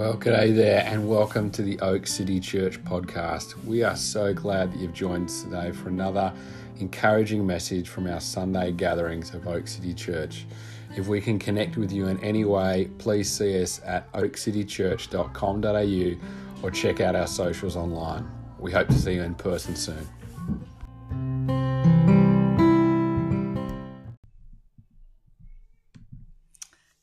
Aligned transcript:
Well, 0.00 0.16
g'day 0.16 0.56
there, 0.56 0.82
and 0.86 1.06
welcome 1.06 1.50
to 1.50 1.60
the 1.60 1.78
Oak 1.80 2.06
City 2.06 2.40
Church 2.40 2.82
podcast. 2.84 3.62
We 3.66 3.82
are 3.82 3.96
so 3.96 4.32
glad 4.32 4.72
that 4.72 4.80
you've 4.80 4.94
joined 4.94 5.28
us 5.28 5.42
today 5.42 5.72
for 5.72 5.90
another 5.90 6.32
encouraging 6.78 7.46
message 7.46 7.86
from 7.86 8.06
our 8.06 8.18
Sunday 8.18 8.72
gatherings 8.72 9.34
of 9.34 9.46
Oak 9.46 9.68
City 9.68 9.92
Church. 9.92 10.46
If 10.96 11.08
we 11.08 11.20
can 11.20 11.38
connect 11.38 11.76
with 11.76 11.92
you 11.92 12.06
in 12.06 12.18
any 12.24 12.46
way, 12.46 12.88
please 12.96 13.30
see 13.30 13.62
us 13.62 13.82
at 13.84 14.10
oakcitychurch.com.au 14.14 16.66
or 16.66 16.70
check 16.70 17.02
out 17.02 17.14
our 17.14 17.26
socials 17.26 17.76
online. 17.76 18.26
We 18.58 18.72
hope 18.72 18.88
to 18.88 18.94
see 18.94 19.16
you 19.16 19.22
in 19.22 19.34
person 19.34 19.76
soon. 19.76 20.08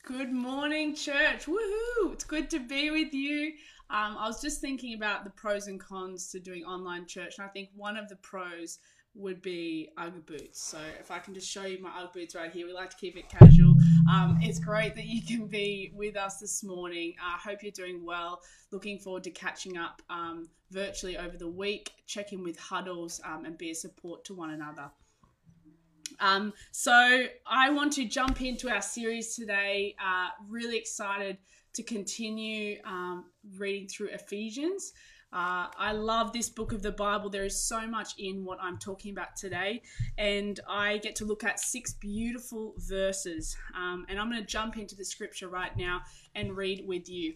Good 0.02 0.34
morning, 0.34 0.96
church. 0.96 1.46
Woohoo! 1.46 1.77
It's 2.18 2.24
good 2.24 2.50
to 2.50 2.60
be 2.60 2.90
with 2.90 3.14
you. 3.14 3.54
Um, 3.92 4.18
I 4.18 4.26
was 4.26 4.42
just 4.42 4.60
thinking 4.60 4.96
about 4.96 5.24
the 5.24 5.30
pros 5.30 5.68
and 5.68 5.80
cons 5.80 6.32
to 6.32 6.40
doing 6.40 6.66
online 6.66 7.06
church, 7.06 7.36
and 7.38 7.46
I 7.46 7.50
think 7.50 7.70
one 7.76 7.96
of 7.96 8.10
the 8.10 8.16
pros 8.16 8.80
would 9.14 9.40
be 9.44 9.90
Ugg 10.00 10.26
boots. 10.26 10.60
So 10.60 10.80
if 11.00 11.12
I 11.12 11.20
can 11.20 11.36
just 11.36 11.48
show 11.48 11.66
you 11.66 11.80
my 11.80 11.92
Ugg 12.02 12.14
boots 12.14 12.34
right 12.34 12.52
here, 12.52 12.66
we 12.66 12.74
like 12.74 12.90
to 12.90 12.98
keep 12.98 13.18
it 13.18 13.30
casual. 13.30 13.76
Um, 14.12 14.40
it's 14.42 14.58
great 14.58 14.96
that 14.96 15.06
you 15.06 15.22
can 15.22 15.46
be 15.46 15.92
with 15.94 16.18
us 16.18 16.40
this 16.40 16.64
morning. 16.64 17.14
I 17.24 17.38
hope 17.38 17.62
you're 17.62 17.72
doing 17.72 18.04
well. 18.04 18.42
Looking 18.72 18.98
forward 18.98 19.24
to 19.26 19.30
catching 19.30 19.78
up 19.78 20.02
um, 20.10 20.50
virtually 20.72 21.20
over 21.20 21.38
the 21.38 21.48
week, 21.48 21.92
check 22.08 22.34
in 22.34 22.44
with 22.44 22.58
huddles, 22.58 23.22
um, 23.26 23.46
and 23.46 23.60
be 23.60 23.70
a 23.70 23.76
support 23.76 24.26
to 24.26 24.34
one 24.34 24.50
another. 24.50 24.90
Um, 26.20 26.52
so 26.72 27.28
I 27.46 27.70
want 27.70 27.94
to 27.94 28.06
jump 28.06 28.42
into 28.42 28.72
our 28.72 28.82
series 28.82 29.36
today. 29.36 29.96
Uh, 30.04 30.30
really 30.50 30.78
excited 30.78 31.38
to 31.78 31.84
continue 31.84 32.80
um, 32.86 33.26
reading 33.56 33.88
through 33.88 34.08
Ephesians. 34.08 34.94
Uh, 35.32 35.68
I 35.78 35.92
love 35.92 36.34
this 36.34 36.50
book 36.50 36.74
of 36.74 36.82
the 36.82 36.92
Bible. 36.92 37.30
There 37.30 37.46
is 37.46 37.64
so 37.64 37.86
much 37.86 38.14
in 38.18 38.44
what 38.44 38.58
I'm 38.60 38.80
talking 38.80 39.12
about 39.12 39.36
today, 39.36 39.84
and 40.18 40.60
I 40.68 40.98
get 40.98 41.16
to 41.18 41.26
look 41.26 41.44
at 41.44 41.60
six 41.60 41.94
beautiful 41.94 42.74
verses. 42.78 43.56
Um, 43.76 44.08
and 44.10 44.20
I'm 44.20 44.32
going 44.32 44.42
to 44.42 44.48
jump 44.48 44.78
into 44.78 44.96
the 44.96 45.06
scripture 45.06 45.50
right 45.50 45.76
now 45.78 46.02
and 46.34 46.58
read 46.58 46.84
with 46.88 47.08
you. 47.08 47.36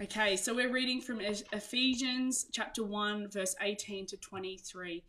Okay, 0.00 0.36
so 0.36 0.54
we're 0.54 0.72
reading 0.72 1.00
from 1.00 1.20
Ephesians 1.20 2.46
chapter 2.52 2.84
1, 2.84 3.30
verse 3.32 3.56
18 3.60 4.06
to 4.06 4.16
23. 4.18 5.02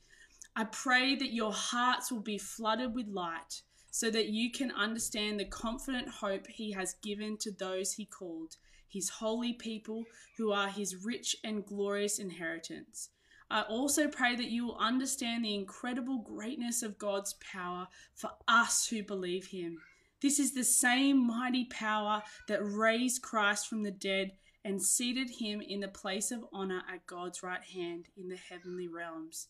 I 0.56 0.64
pray 0.64 1.16
that 1.16 1.34
your 1.34 1.54
hearts 1.54 2.12
will 2.12 2.22
be 2.22 2.40
flooded 2.40 2.96
with 2.96 3.08
light 3.10 3.62
so 3.98 4.12
that 4.12 4.28
you 4.28 4.52
can 4.52 4.70
understand 4.74 5.40
the 5.40 5.46
confident 5.46 6.08
hope 6.08 6.46
he 6.46 6.72
has 6.72 6.94
given 7.02 7.36
to 7.36 7.50
those 7.50 7.94
he 7.94 8.06
called, 8.06 8.56
his 8.88 9.10
holy 9.10 9.54
people 9.54 10.04
who 10.38 10.52
are 10.52 10.68
his 10.68 11.04
rich 11.04 11.36
and 11.44 11.66
glorious 11.66 12.20
inheritance. 12.20 13.10
I 13.50 13.64
also 13.64 14.08
pray 14.08 14.36
that 14.36 14.52
you 14.52 14.68
will 14.68 14.78
understand 14.78 15.44
the 15.44 15.56
incredible 15.56 16.20
greatness 16.20 16.84
of 16.84 17.00
God's 17.00 17.34
power 17.52 17.88
for 18.14 18.30
us 18.48 18.86
who 18.88 19.02
believe 19.02 19.48
him. 19.48 19.80
This 20.22 20.38
is 20.38 20.54
the 20.54 20.64
same 20.64 21.26
mighty 21.26 21.66
power 21.66 22.22
that 22.48 22.62
raised 22.62 23.24
Christ 23.24 23.68
from 23.68 23.82
the 23.82 23.90
dead 23.90 24.34
and 24.64 24.80
seated 24.80 25.32
him 25.40 25.60
in 25.60 25.80
the 25.80 25.88
place 25.88 26.30
of 26.30 26.46
honor 26.54 26.84
at 26.94 27.08
God's 27.08 27.42
right 27.42 27.64
hand 27.64 28.10
in 28.16 28.30
the 28.30 28.38
heavenly 28.38 28.88
realms. 28.88 29.48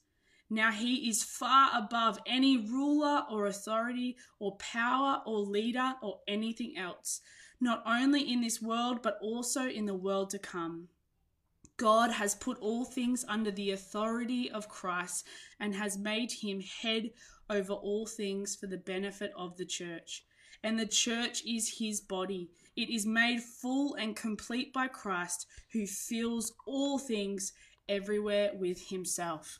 Now 0.49 0.71
he 0.71 1.09
is 1.09 1.23
far 1.23 1.71
above 1.75 2.19
any 2.25 2.57
ruler 2.57 3.25
or 3.29 3.45
authority 3.45 4.15
or 4.39 4.55
power 4.57 5.21
or 5.25 5.39
leader 5.39 5.93
or 6.01 6.19
anything 6.27 6.77
else, 6.77 7.21
not 7.59 7.83
only 7.85 8.31
in 8.31 8.41
this 8.41 8.61
world 8.61 9.01
but 9.01 9.17
also 9.21 9.67
in 9.67 9.85
the 9.85 9.95
world 9.95 10.29
to 10.31 10.39
come. 10.39 10.87
God 11.75 12.11
has 12.11 12.33
put 12.33 12.57
all 12.59 12.85
things 12.85 13.23
under 13.27 13.51
the 13.51 13.71
authority 13.71 14.49
of 14.49 14.69
Christ 14.69 15.25
and 15.59 15.75
has 15.75 15.97
made 15.97 16.31
him 16.31 16.61
head 16.61 17.11
over 17.49 17.73
all 17.73 18.07
things 18.07 18.55
for 18.55 18.67
the 18.67 18.77
benefit 18.77 19.31
of 19.37 19.57
the 19.57 19.65
church. 19.65 20.23
And 20.63 20.79
the 20.79 20.87
church 20.87 21.43
is 21.45 21.77
his 21.77 22.01
body 22.01 22.49
it 22.75 22.91
is 22.91 23.07
made 23.07 23.41
full 23.41 23.95
and 23.95 24.15
complete 24.15 24.71
by 24.71 24.87
Christ, 24.87 25.47
who 25.73 25.87
fills 25.87 26.53
all 26.67 26.99
things 26.99 27.53
everywhere 27.89 28.51
with 28.53 28.89
himself. 28.89 29.59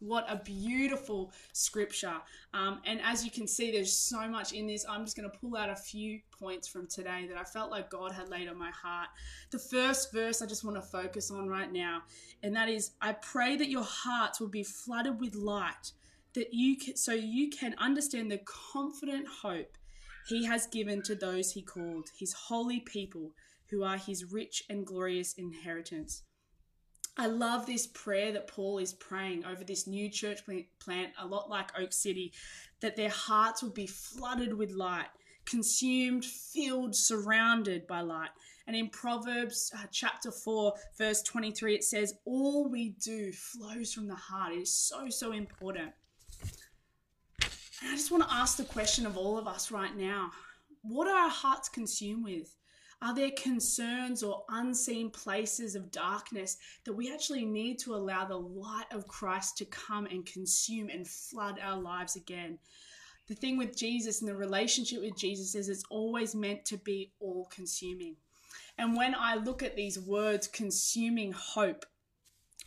What 0.00 0.26
a 0.28 0.36
beautiful 0.36 1.32
scripture. 1.52 2.14
Um, 2.54 2.80
and 2.86 3.00
as 3.02 3.24
you 3.24 3.30
can 3.30 3.48
see, 3.48 3.72
there's 3.72 3.92
so 3.92 4.28
much 4.28 4.52
in 4.52 4.66
this. 4.66 4.86
I'm 4.88 5.04
just 5.04 5.16
going 5.16 5.28
to 5.28 5.38
pull 5.38 5.56
out 5.56 5.70
a 5.70 5.76
few 5.76 6.20
points 6.38 6.68
from 6.68 6.86
today 6.86 7.26
that 7.28 7.36
I 7.36 7.42
felt 7.42 7.70
like 7.70 7.90
God 7.90 8.12
had 8.12 8.28
laid 8.28 8.48
on 8.48 8.56
my 8.56 8.70
heart. 8.70 9.08
The 9.50 9.58
first 9.58 10.12
verse 10.12 10.40
I 10.40 10.46
just 10.46 10.64
want 10.64 10.76
to 10.76 10.82
focus 10.82 11.30
on 11.30 11.48
right 11.48 11.72
now, 11.72 12.02
and 12.42 12.54
that 12.54 12.68
is 12.68 12.92
I 13.00 13.12
pray 13.14 13.56
that 13.56 13.70
your 13.70 13.84
hearts 13.84 14.40
will 14.40 14.48
be 14.48 14.62
flooded 14.62 15.20
with 15.20 15.34
light, 15.34 15.92
that 16.34 16.54
you 16.54 16.76
can, 16.76 16.96
so 16.96 17.12
you 17.12 17.50
can 17.50 17.74
understand 17.78 18.30
the 18.30 18.40
confident 18.44 19.26
hope 19.42 19.76
he 20.28 20.44
has 20.44 20.66
given 20.66 21.02
to 21.02 21.14
those 21.14 21.52
he 21.52 21.62
called, 21.62 22.10
his 22.18 22.34
holy 22.34 22.80
people, 22.80 23.32
who 23.70 23.82
are 23.82 23.96
his 23.96 24.30
rich 24.30 24.62
and 24.68 24.86
glorious 24.86 25.32
inheritance. 25.34 26.22
I 27.18 27.26
love 27.26 27.66
this 27.66 27.88
prayer 27.88 28.30
that 28.32 28.46
Paul 28.46 28.78
is 28.78 28.92
praying 28.92 29.44
over 29.44 29.64
this 29.64 29.88
new 29.88 30.08
church 30.08 30.38
plant, 30.78 31.12
a 31.20 31.26
lot 31.26 31.50
like 31.50 31.76
Oak 31.76 31.92
City, 31.92 32.32
that 32.80 32.94
their 32.94 33.10
hearts 33.10 33.60
would 33.60 33.74
be 33.74 33.88
flooded 33.88 34.54
with 34.54 34.70
light, 34.70 35.08
consumed, 35.44 36.24
filled, 36.24 36.94
surrounded 36.94 37.88
by 37.88 38.02
light. 38.02 38.30
And 38.68 38.76
in 38.76 38.88
Proverbs 38.90 39.72
uh, 39.74 39.86
chapter 39.90 40.30
4, 40.30 40.74
verse 40.96 41.22
23, 41.22 41.74
it 41.74 41.84
says, 41.84 42.14
All 42.24 42.68
we 42.68 42.90
do 43.02 43.32
flows 43.32 43.92
from 43.92 44.06
the 44.06 44.14
heart. 44.14 44.52
It 44.52 44.60
is 44.60 44.72
so, 44.72 45.08
so 45.08 45.32
important. 45.32 45.90
And 47.40 47.90
I 47.90 47.96
just 47.96 48.12
want 48.12 48.22
to 48.28 48.32
ask 48.32 48.56
the 48.56 48.64
question 48.64 49.06
of 49.06 49.16
all 49.16 49.38
of 49.38 49.48
us 49.48 49.72
right 49.72 49.96
now 49.96 50.30
what 50.82 51.08
are 51.08 51.24
our 51.24 51.30
hearts 51.30 51.68
consumed 51.68 52.24
with? 52.24 52.54
Are 53.00 53.14
there 53.14 53.30
concerns 53.30 54.24
or 54.24 54.44
unseen 54.48 55.10
places 55.10 55.76
of 55.76 55.92
darkness 55.92 56.56
that 56.84 56.94
we 56.94 57.12
actually 57.12 57.44
need 57.44 57.78
to 57.80 57.94
allow 57.94 58.24
the 58.24 58.38
light 58.38 58.86
of 58.92 59.06
Christ 59.06 59.56
to 59.58 59.64
come 59.66 60.06
and 60.06 60.26
consume 60.26 60.88
and 60.88 61.06
flood 61.06 61.60
our 61.62 61.80
lives 61.80 62.16
again? 62.16 62.58
The 63.28 63.34
thing 63.34 63.56
with 63.56 63.76
Jesus 63.76 64.20
and 64.20 64.28
the 64.28 64.34
relationship 64.34 65.02
with 65.02 65.16
Jesus 65.16 65.54
is 65.54 65.68
it's 65.68 65.84
always 65.90 66.34
meant 66.34 66.64
to 66.66 66.76
be 66.78 67.12
all 67.20 67.46
consuming. 67.54 68.16
And 68.78 68.96
when 68.96 69.14
I 69.14 69.36
look 69.36 69.62
at 69.62 69.76
these 69.76 69.98
words, 69.98 70.48
consuming 70.48 71.32
hope, 71.32 71.84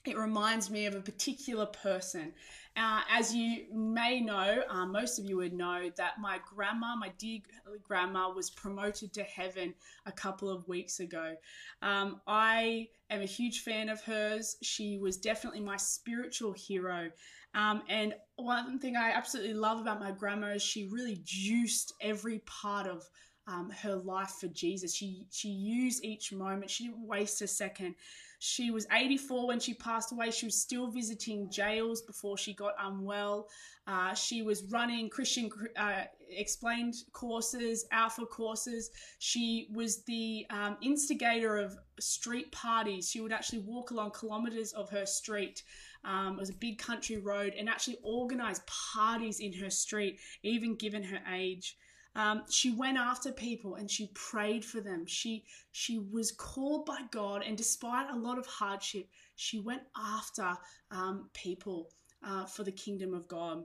it 0.05 0.17
reminds 0.17 0.69
me 0.69 0.85
of 0.85 0.95
a 0.95 1.01
particular 1.01 1.65
person. 1.65 2.33
Uh, 2.77 3.01
as 3.09 3.35
you 3.35 3.65
may 3.73 4.21
know, 4.21 4.63
uh, 4.69 4.85
most 4.85 5.19
of 5.19 5.25
you 5.25 5.37
would 5.37 5.51
know 5.51 5.89
that 5.97 6.13
my 6.21 6.39
grandma, 6.53 6.95
my 6.95 7.11
dear 7.17 7.39
grandma, 7.83 8.29
was 8.29 8.49
promoted 8.49 9.13
to 9.13 9.23
heaven 9.23 9.73
a 10.05 10.11
couple 10.11 10.49
of 10.49 10.65
weeks 10.69 11.01
ago. 11.01 11.35
Um, 11.81 12.21
I 12.27 12.87
am 13.09 13.21
a 13.21 13.25
huge 13.25 13.59
fan 13.63 13.89
of 13.89 14.01
hers. 14.01 14.55
She 14.61 14.97
was 14.97 15.17
definitely 15.17 15.59
my 15.59 15.75
spiritual 15.75 16.53
hero. 16.53 17.09
Um, 17.53 17.83
and 17.89 18.15
one 18.37 18.79
thing 18.79 18.95
I 18.95 19.11
absolutely 19.11 19.53
love 19.53 19.81
about 19.81 19.99
my 19.99 20.11
grandma 20.11 20.53
is 20.53 20.63
she 20.63 20.87
really 20.87 21.19
juiced 21.25 21.93
every 21.99 22.39
part 22.39 22.87
of 22.87 23.03
um, 23.47 23.69
her 23.81 23.95
life 23.95 24.35
for 24.39 24.47
Jesus. 24.47 24.95
She 24.95 25.27
she 25.31 25.49
used 25.49 26.05
each 26.05 26.31
moment. 26.31 26.71
She 26.71 26.85
didn't 26.85 27.05
waste 27.05 27.41
a 27.41 27.47
second. 27.47 27.95
She 28.43 28.71
was 28.71 28.87
84 28.91 29.45
when 29.45 29.59
she 29.59 29.75
passed 29.75 30.11
away. 30.11 30.31
She 30.31 30.47
was 30.47 30.59
still 30.59 30.87
visiting 30.87 31.51
jails 31.51 32.01
before 32.01 32.39
she 32.39 32.55
got 32.55 32.73
unwell. 32.79 33.47
Uh, 33.85 34.15
she 34.15 34.41
was 34.41 34.63
running 34.63 35.11
Christian 35.11 35.51
uh, 35.77 36.05
explained 36.27 36.95
courses, 37.13 37.85
alpha 37.91 38.25
courses. 38.25 38.89
She 39.19 39.67
was 39.71 40.03
the 40.05 40.47
um, 40.49 40.77
instigator 40.81 41.57
of 41.57 41.77
street 41.99 42.51
parties. 42.51 43.07
She 43.07 43.21
would 43.21 43.31
actually 43.31 43.59
walk 43.59 43.91
along 43.91 44.09
kilometers 44.09 44.73
of 44.73 44.89
her 44.89 45.05
street. 45.05 45.61
Um, 46.03 46.33
it 46.33 46.39
was 46.39 46.49
a 46.49 46.53
big 46.53 46.79
country 46.79 47.17
road 47.17 47.53
and 47.55 47.69
actually 47.69 47.99
organize 48.01 48.61
parties 48.65 49.39
in 49.39 49.53
her 49.53 49.69
street, 49.69 50.19
even 50.41 50.73
given 50.73 51.03
her 51.03 51.19
age. 51.31 51.77
Um, 52.15 52.43
she 52.49 52.71
went 52.71 52.97
after 52.97 53.31
people 53.31 53.75
and 53.75 53.89
she 53.89 54.11
prayed 54.13 54.65
for 54.65 54.81
them. 54.81 55.05
She 55.05 55.45
she 55.71 55.97
was 55.97 56.31
called 56.31 56.85
by 56.85 56.99
God, 57.11 57.43
and 57.45 57.57
despite 57.57 58.09
a 58.09 58.17
lot 58.17 58.37
of 58.37 58.45
hardship, 58.45 59.07
she 59.35 59.59
went 59.59 59.83
after 59.95 60.57
um, 60.91 61.29
people 61.33 61.89
uh, 62.23 62.45
for 62.45 62.63
the 62.63 62.71
kingdom 62.71 63.13
of 63.13 63.27
God. 63.27 63.63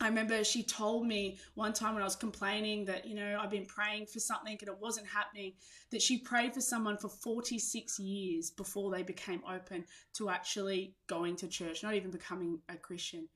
I 0.00 0.08
remember 0.08 0.42
she 0.44 0.62
told 0.62 1.06
me 1.06 1.38
one 1.54 1.72
time 1.72 1.94
when 1.94 2.02
I 2.02 2.06
was 2.06 2.16
complaining 2.16 2.84
that, 2.86 3.06
you 3.06 3.14
know, 3.14 3.38
I've 3.40 3.50
been 3.50 3.64
praying 3.64 4.06
for 4.06 4.18
something 4.20 4.56
and 4.60 4.68
it 4.68 4.78
wasn't 4.80 5.06
happening, 5.06 5.52
that 5.90 6.02
she 6.02 6.18
prayed 6.18 6.52
for 6.52 6.60
someone 6.60 6.98
for 6.98 7.08
46 7.08 7.98
years 8.00 8.50
before 8.50 8.90
they 8.90 9.02
became 9.02 9.40
open 9.48 9.84
to 10.14 10.30
actually 10.30 10.94
going 11.06 11.36
to 11.36 11.48
church, 11.48 11.82
not 11.82 11.94
even 11.94 12.10
becoming 12.10 12.58
a 12.68 12.76
Christian. 12.76 13.28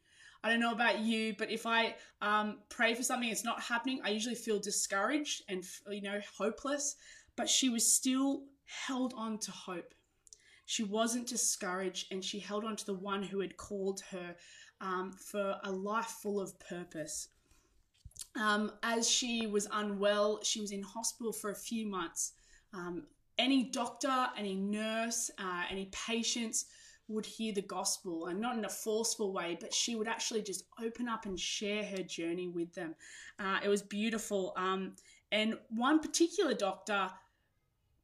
I 0.44 0.50
don't 0.50 0.60
know 0.60 0.72
about 0.72 1.00
you, 1.00 1.34
but 1.36 1.50
if 1.50 1.66
I 1.66 1.96
um, 2.22 2.58
pray 2.68 2.94
for 2.94 3.02
something 3.02 3.28
it's 3.28 3.44
not 3.44 3.60
happening, 3.60 4.00
I 4.04 4.10
usually 4.10 4.36
feel 4.36 4.60
discouraged 4.60 5.42
and 5.48 5.64
you 5.90 6.02
know 6.02 6.20
hopeless. 6.36 6.96
But 7.36 7.48
she 7.48 7.68
was 7.68 7.92
still 7.92 8.42
held 8.64 9.14
on 9.16 9.38
to 9.38 9.50
hope. 9.50 9.94
She 10.66 10.84
wasn't 10.84 11.26
discouraged, 11.26 12.12
and 12.12 12.24
she 12.24 12.38
held 12.38 12.64
on 12.64 12.76
to 12.76 12.86
the 12.86 12.94
one 12.94 13.22
who 13.22 13.40
had 13.40 13.56
called 13.56 14.02
her 14.10 14.36
um, 14.80 15.12
for 15.12 15.56
a 15.64 15.70
life 15.70 16.18
full 16.22 16.40
of 16.40 16.58
purpose. 16.60 17.28
Um, 18.40 18.72
as 18.82 19.08
she 19.08 19.46
was 19.46 19.66
unwell, 19.72 20.40
she 20.42 20.60
was 20.60 20.72
in 20.72 20.82
hospital 20.82 21.32
for 21.32 21.50
a 21.50 21.54
few 21.54 21.86
months. 21.86 22.32
Um, 22.74 23.06
any 23.38 23.64
doctor, 23.70 24.28
any 24.36 24.54
nurse, 24.54 25.30
uh, 25.38 25.62
any 25.70 25.86
patients 25.86 26.66
would 27.08 27.26
hear 27.26 27.52
the 27.52 27.62
gospel 27.62 28.26
and 28.26 28.40
not 28.40 28.56
in 28.56 28.64
a 28.64 28.68
forceful 28.68 29.32
way, 29.32 29.56
but 29.60 29.72
she 29.72 29.96
would 29.96 30.08
actually 30.08 30.42
just 30.42 30.64
open 30.82 31.08
up 31.08 31.26
and 31.26 31.40
share 31.40 31.84
her 31.84 32.02
journey 32.02 32.48
with 32.48 32.72
them. 32.74 32.94
Uh, 33.38 33.58
it 33.64 33.68
was 33.68 33.82
beautiful. 33.82 34.52
Um, 34.56 34.94
and 35.32 35.54
one 35.70 36.00
particular 36.00 36.54
doctor 36.54 37.10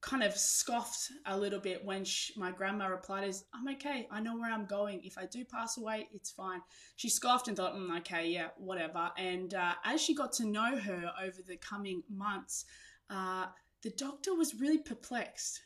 kind 0.00 0.22
of 0.22 0.36
scoffed 0.36 1.10
a 1.26 1.36
little 1.36 1.58
bit 1.58 1.82
when 1.82 2.04
she, 2.04 2.38
my 2.38 2.50
grandma 2.50 2.86
replied 2.86 3.26
is 3.26 3.44
i'm 3.54 3.66
okay. 3.68 4.06
I 4.10 4.20
know 4.20 4.36
where 4.36 4.52
i'm 4.52 4.66
going. 4.66 5.00
If 5.02 5.16
i 5.16 5.24
do 5.24 5.44
pass 5.44 5.78
away 5.78 6.08
it's 6.12 6.30
fine. 6.30 6.60
She 6.96 7.08
scoffed 7.08 7.48
and 7.48 7.56
thought 7.56 7.74
mm, 7.74 7.96
okay 8.00 8.28
yeah 8.28 8.48
whatever. 8.58 9.10
And 9.16 9.54
uh, 9.54 9.72
as 9.84 10.02
she 10.02 10.14
got 10.14 10.32
to 10.34 10.44
know 10.44 10.76
her 10.76 11.10
over 11.22 11.38
the 11.46 11.56
coming 11.56 12.02
months 12.10 12.66
uh, 13.08 13.46
the 13.82 13.90
doctor 13.90 14.34
was 14.34 14.54
really 14.60 14.78
perplexed 14.78 15.62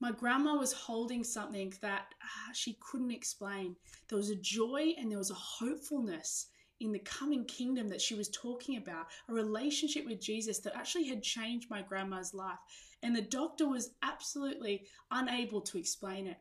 my 0.00 0.12
grandma 0.12 0.54
was 0.54 0.72
holding 0.72 1.24
something 1.24 1.72
that 1.80 2.14
uh, 2.22 2.52
she 2.52 2.78
couldn't 2.80 3.10
explain 3.10 3.76
there 4.08 4.18
was 4.18 4.30
a 4.30 4.36
joy 4.36 4.92
and 4.98 5.10
there 5.10 5.18
was 5.18 5.30
a 5.30 5.34
hopefulness 5.34 6.48
in 6.80 6.92
the 6.92 6.98
coming 7.00 7.44
kingdom 7.46 7.88
that 7.88 8.00
she 8.00 8.14
was 8.14 8.28
talking 8.28 8.76
about, 8.76 9.06
a 9.28 9.32
relationship 9.32 10.04
with 10.04 10.20
Jesus 10.20 10.58
that 10.60 10.76
actually 10.76 11.08
had 11.08 11.22
changed 11.22 11.70
my 11.70 11.82
grandma's 11.82 12.34
life. 12.34 12.58
And 13.02 13.16
the 13.16 13.22
doctor 13.22 13.68
was 13.68 13.94
absolutely 14.02 14.86
unable 15.10 15.60
to 15.62 15.78
explain 15.78 16.26
it. 16.26 16.36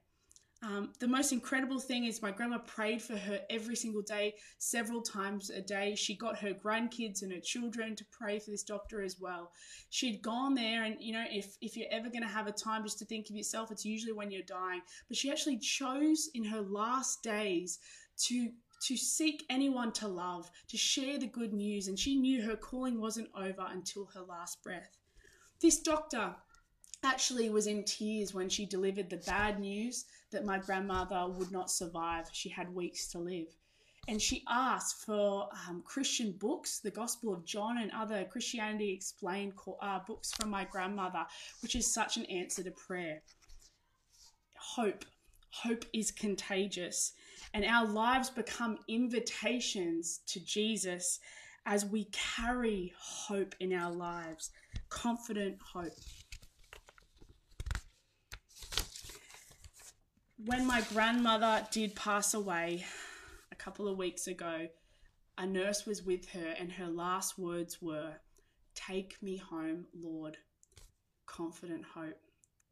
Um, 0.63 0.93
the 0.99 1.07
most 1.07 1.31
incredible 1.31 1.79
thing 1.79 2.05
is 2.05 2.21
my 2.21 2.31
grandma 2.31 2.57
prayed 2.59 3.01
for 3.01 3.15
her 3.17 3.41
every 3.49 3.75
single 3.75 4.01
day, 4.01 4.35
several 4.57 5.01
times 5.01 5.49
a 5.49 5.61
day. 5.61 5.95
She 5.95 6.15
got 6.15 6.39
her 6.39 6.53
grandkids 6.53 7.21
and 7.21 7.31
her 7.31 7.39
children 7.39 7.95
to 7.95 8.05
pray 8.11 8.39
for 8.39 8.51
this 8.51 8.63
doctor 8.63 9.03
as 9.03 9.19
well. 9.19 9.51
She'd 9.89 10.21
gone 10.21 10.55
there, 10.55 10.83
and 10.83 10.95
you 10.99 11.13
know, 11.13 11.25
if 11.29 11.57
if 11.61 11.75
you're 11.75 11.91
ever 11.91 12.09
going 12.09 12.23
to 12.23 12.27
have 12.27 12.47
a 12.47 12.51
time 12.51 12.83
just 12.83 12.99
to 12.99 13.05
think 13.05 13.29
of 13.29 13.35
yourself, 13.35 13.69
it's 13.69 13.85
usually 13.85 14.13
when 14.13 14.31
you're 14.31 14.43
dying. 14.43 14.81
But 15.07 15.17
she 15.17 15.29
actually 15.29 15.59
chose 15.59 16.29
in 16.33 16.45
her 16.45 16.61
last 16.61 17.21
days 17.21 17.79
to 18.23 18.49
to 18.87 18.97
seek 18.97 19.45
anyone 19.49 19.91
to 19.93 20.07
love, 20.07 20.49
to 20.69 20.77
share 20.77 21.17
the 21.17 21.27
good 21.27 21.53
news, 21.53 21.87
and 21.87 21.99
she 21.99 22.15
knew 22.15 22.41
her 22.41 22.55
calling 22.55 22.99
wasn't 22.99 23.29
over 23.35 23.67
until 23.69 24.05
her 24.13 24.21
last 24.21 24.63
breath. 24.63 24.97
This 25.61 25.79
doctor 25.79 26.35
actually 27.05 27.49
was 27.49 27.67
in 27.67 27.83
tears 27.83 28.33
when 28.33 28.49
she 28.49 28.65
delivered 28.65 29.09
the 29.09 29.23
bad 29.25 29.59
news 29.59 30.05
that 30.31 30.45
my 30.45 30.57
grandmother 30.57 31.27
would 31.29 31.51
not 31.51 31.71
survive. 31.71 32.27
She 32.31 32.49
had 32.49 32.73
weeks 32.73 33.07
to 33.11 33.19
live. 33.19 33.47
And 34.07 34.21
she 34.21 34.43
asked 34.49 35.05
for 35.05 35.49
um, 35.67 35.81
Christian 35.85 36.33
books, 36.33 36.79
the 36.79 36.91
Gospel 36.91 37.33
of 37.33 37.45
John 37.45 37.77
and 37.79 37.91
other 37.91 38.25
Christianity 38.25 38.91
Explained 38.91 39.53
uh, 39.81 39.99
books 40.05 40.33
from 40.33 40.49
my 40.49 40.65
grandmother, 40.65 41.25
which 41.61 41.75
is 41.75 41.91
such 41.91 42.17
an 42.17 42.25
answer 42.25 42.63
to 42.63 42.71
prayer. 42.71 43.21
Hope. 44.57 45.05
Hope 45.51 45.85
is 45.93 46.11
contagious 46.11 47.13
and 47.55 47.63
our 47.63 47.87
lives 47.87 48.29
become 48.29 48.77
invitations 48.89 50.19
to 50.27 50.41
Jesus 50.41 51.21
as 51.65 51.85
we 51.85 52.09
carry 52.11 52.93
hope 52.99 53.55
in 53.61 53.71
our 53.71 53.91
lives, 53.91 54.51
confident 54.89 55.57
hope. 55.73 55.93
When 60.45 60.67
my 60.67 60.81
grandmother 60.93 61.65
did 61.71 61.95
pass 61.95 62.35
away 62.35 62.85
a 63.51 63.55
couple 63.55 63.87
of 63.87 63.97
weeks 63.97 64.27
ago, 64.27 64.67
a 65.39 65.47
nurse 65.47 65.87
was 65.87 66.03
with 66.03 66.29
her, 66.29 66.53
and 66.59 66.71
her 66.73 66.87
last 66.87 67.39
words 67.39 67.81
were, 67.81 68.13
Take 68.75 69.17
me 69.23 69.37
home, 69.37 69.87
Lord. 69.99 70.37
Confident 71.25 71.83
hope. 71.95 72.19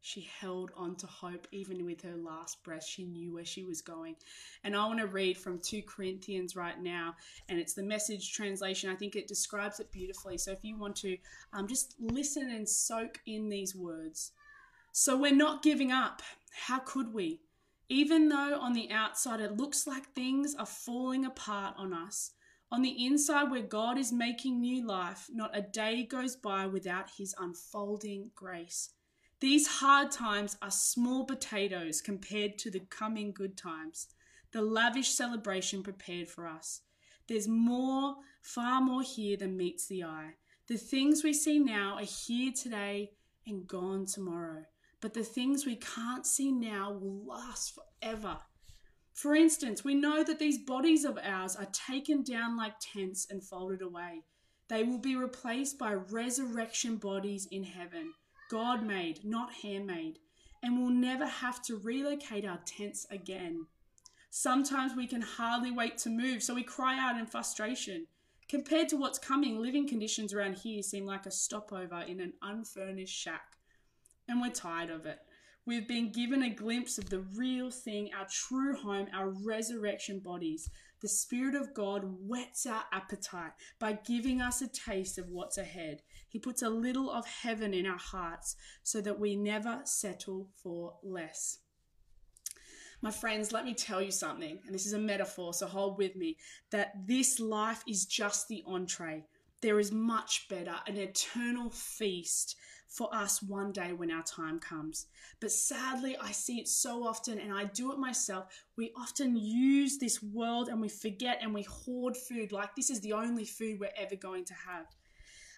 She 0.02 0.30
held 0.40 0.70
on 0.78 0.98
to 0.98 1.08
hope 1.08 1.48
even 1.52 1.84
with 1.84 2.04
her 2.04 2.16
last 2.16 2.64
breath. 2.64 2.86
She 2.86 3.06
knew 3.06 3.34
where 3.34 3.46
she 3.46 3.64
was 3.64 3.82
going. 3.82 4.18
And 4.64 4.76
I 4.76 4.86
want 4.86 5.00
to 5.00 5.08
read 5.08 5.36
from 5.36 5.58
2 5.58 5.82
Corinthians 5.88 6.56
right 6.56 6.80
now, 6.80 7.16
and 7.50 7.58
it's 7.58 7.74
the 7.74 7.82
message 7.82 8.34
translation. 8.34 8.92
I 8.92 8.96
think 8.96 9.16
it 9.16 9.28
describes 9.28 9.80
it 9.80 9.92
beautifully. 9.92 10.38
So 10.38 10.52
if 10.52 10.64
you 10.64 10.78
want 10.78 10.96
to 10.98 11.18
um, 11.54 11.68
just 11.68 11.96
listen 12.00 12.52
and 12.52 12.70
soak 12.70 13.20
in 13.26 13.50
these 13.50 13.76
words. 13.76 14.32
So 14.92 15.18
we're 15.18 15.34
not 15.34 15.64
giving 15.64 15.92
up. 15.92 16.22
How 16.68 16.78
could 16.78 17.12
we? 17.12 17.40
Even 17.94 18.28
though 18.28 18.60
on 18.60 18.74
the 18.74 18.90
outside 18.90 19.40
it 19.40 19.56
looks 19.56 19.86
like 19.86 20.16
things 20.16 20.56
are 20.56 20.66
falling 20.66 21.26
apart 21.26 21.76
on 21.78 21.94
us, 21.94 22.32
on 22.72 22.82
the 22.82 23.06
inside, 23.06 23.52
where 23.52 23.62
God 23.62 24.00
is 24.00 24.12
making 24.12 24.60
new 24.60 24.84
life, 24.84 25.28
not 25.32 25.56
a 25.56 25.62
day 25.62 26.04
goes 26.04 26.36
by 26.36 26.66
without 26.66 27.12
His 27.20 27.36
unfolding 27.38 28.32
grace. 28.34 28.90
These 29.42 29.68
hard 29.68 30.10
times 30.10 30.58
are 30.60 30.72
small 30.72 31.26
potatoes 31.26 32.02
compared 32.02 32.58
to 32.58 32.72
the 32.72 32.80
coming 32.80 33.32
good 33.32 33.56
times, 33.56 34.08
the 34.54 34.64
lavish 34.64 35.10
celebration 35.10 35.84
prepared 35.84 36.28
for 36.28 36.48
us. 36.48 36.82
There's 37.28 37.48
more, 37.48 38.16
far 38.42 38.82
more 38.82 39.04
here 39.04 39.38
than 39.38 39.56
meets 39.56 39.86
the 39.86 40.04
eye. 40.04 40.32
The 40.68 40.78
things 40.78 41.24
we 41.24 41.32
see 41.32 41.60
now 41.60 41.98
are 42.00 42.06
here 42.06 42.54
today 42.60 43.12
and 43.46 43.68
gone 43.68 44.08
tomorrow, 44.08 44.66
but 45.04 45.14
the 45.14 45.22
things 45.22 45.66
we 45.66 45.76
can't 45.76 46.26
see 46.26 46.50
now 46.50 46.90
will 46.90 47.26
last 47.28 47.78
forever. 48.02 48.38
For 49.14 49.36
instance, 49.36 49.84
we 49.84 49.96
know 49.96 50.24
that 50.24 50.40
these 50.40 50.58
bodies 50.58 51.04
of 51.04 51.20
ours 51.22 51.58
are 51.58 51.68
taken 51.74 52.24
down 52.24 52.56
like 52.56 52.76
tents 52.80 53.28
and 53.30 53.44
folded 53.44 53.82
away. 53.82 54.22
They 54.70 54.86
will 54.86 55.00
be 55.00 55.18
replaced 55.18 55.78
by 55.78 55.94
resurrection 55.94 56.96
bodies 56.96 57.50
in 57.52 57.66
heaven 57.66 58.14
God 58.50 58.86
made, 58.86 59.26
not 59.26 59.52
handmade, 59.62 60.20
and 60.64 60.80
we'll 60.80 60.96
never 60.96 61.26
have 61.26 61.62
to 61.64 61.76
relocate 61.76 62.46
our 62.46 62.62
tents 62.66 63.06
again. 63.12 63.66
Sometimes 64.30 64.96
we 64.96 65.06
can 65.06 65.22
hardly 65.22 65.72
wait 65.72 65.98
to 66.00 66.10
move, 66.10 66.42
so 66.42 66.56
we 66.56 66.64
cry 66.64 66.98
out 66.98 67.20
in 67.20 67.26
frustration. 67.26 68.08
Compared 68.48 68.88
to 68.90 68.96
what's 68.96 69.20
coming, 69.20 69.58
living 69.58 69.86
conditions 69.86 70.34
around 70.34 70.60
here 70.60 70.82
seem 70.82 71.06
like 71.06 71.26
a 71.26 71.32
stopover 71.32 72.00
in 72.08 72.22
an 72.22 72.34
unfurnished 72.42 73.14
shack. 73.14 73.58
And 74.28 74.42
we're 74.42 74.52
tired 74.52 74.90
of 74.90 75.06
it. 75.06 75.20
We've 75.66 75.88
been 75.88 76.12
given 76.12 76.44
a 76.44 76.50
glimpse 76.50 76.98
of 76.98 77.10
the 77.10 77.22
real 77.38 77.72
thing, 77.72 78.10
our 78.18 78.28
true 78.30 78.76
home, 78.76 79.08
our 79.14 79.30
resurrection 79.30 80.20
bodies. 80.20 80.70
The 81.02 81.08
Spirit 81.08 81.56
of 81.56 81.74
God 81.74 82.04
whets 82.04 82.66
our 82.66 82.84
appetite 82.92 83.52
by 83.80 83.94
giving 84.06 84.42
us 84.42 84.62
a 84.62 84.68
taste 84.68 85.18
of 85.18 85.30
what's 85.30 85.58
ahead. 85.58 86.02
He 86.30 86.40
puts 86.40 86.62
a 86.62 86.70
little 86.70 87.12
of 87.12 87.26
heaven 87.26 87.74
in 87.74 87.86
our 87.86 87.98
hearts 87.98 88.56
so 88.84 89.02
that 89.02 89.20
we 89.20 89.36
never 89.36 89.82
settle 89.86 90.50
for 90.62 90.96
less. 91.04 91.60
My 93.02 93.12
friends, 93.12 93.52
let 93.52 93.66
me 93.66 93.74
tell 93.74 94.02
you 94.02 94.12
something, 94.12 94.60
and 94.66 94.74
this 94.74 94.86
is 94.86 94.94
a 94.94 95.00
metaphor, 95.00 95.54
so 95.54 95.68
hold 95.68 95.98
with 95.98 96.16
me, 96.16 96.38
that 96.72 96.94
this 97.06 97.38
life 97.38 97.84
is 97.86 98.06
just 98.06 98.48
the 98.48 98.64
entree. 98.66 99.26
There 99.64 99.80
is 99.80 99.94
much 99.94 100.50
better, 100.50 100.76
an 100.88 100.98
eternal 100.98 101.70
feast 101.70 102.58
for 102.90 103.08
us 103.16 103.42
one 103.42 103.72
day 103.72 103.94
when 103.94 104.12
our 104.12 104.22
time 104.24 104.60
comes. 104.60 105.06
But 105.40 105.54
sadly, 105.54 106.18
I 106.22 106.34
see 106.34 106.60
it 106.60 106.68
so 106.68 107.08
often, 107.08 107.40
and 107.40 107.54
I 107.54 107.64
do 107.64 107.94
it 107.94 107.98
myself. 107.98 108.48
We 108.76 108.92
often 108.98 109.38
use 109.38 109.98
this 109.98 110.22
world 110.22 110.68
and 110.68 110.82
we 110.82 110.90
forget 110.90 111.40
and 111.42 111.54
we 111.54 111.62
hoard 111.62 112.18
food 112.18 112.52
like 112.52 112.76
this 112.76 112.90
is 112.90 113.00
the 113.00 113.14
only 113.14 113.46
food 113.46 113.80
we're 113.80 113.90
ever 113.96 114.18
going 114.18 114.44
to 114.46 114.54
have. 114.54 114.88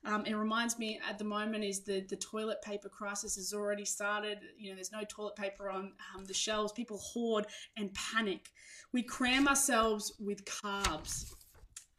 Um, 0.05 0.24
it 0.27 0.35
reminds 0.35 0.77
me 0.77 1.00
at 1.09 1.17
the 1.17 1.24
moment 1.24 1.63
is 1.63 1.79
the 1.81 2.01
the 2.01 2.15
toilet 2.15 2.62
paper 2.62 2.89
crisis 2.89 3.38
has 3.38 3.53
already 3.55 3.85
started. 3.85 4.38
You 4.55 4.69
know, 4.69 4.75
there's 4.75 4.91
no 4.91 5.03
toilet 5.09 5.35
paper 5.35 5.67
on 5.71 5.93
um, 6.15 6.25
the 6.25 6.33
shelves. 6.35 6.71
People 6.71 7.00
hoard 7.00 7.47
and 7.75 7.91
panic. 7.95 8.51
We 8.93 9.01
cram 9.01 9.47
ourselves 9.47 10.13
with 10.19 10.45
carbs. 10.45 11.33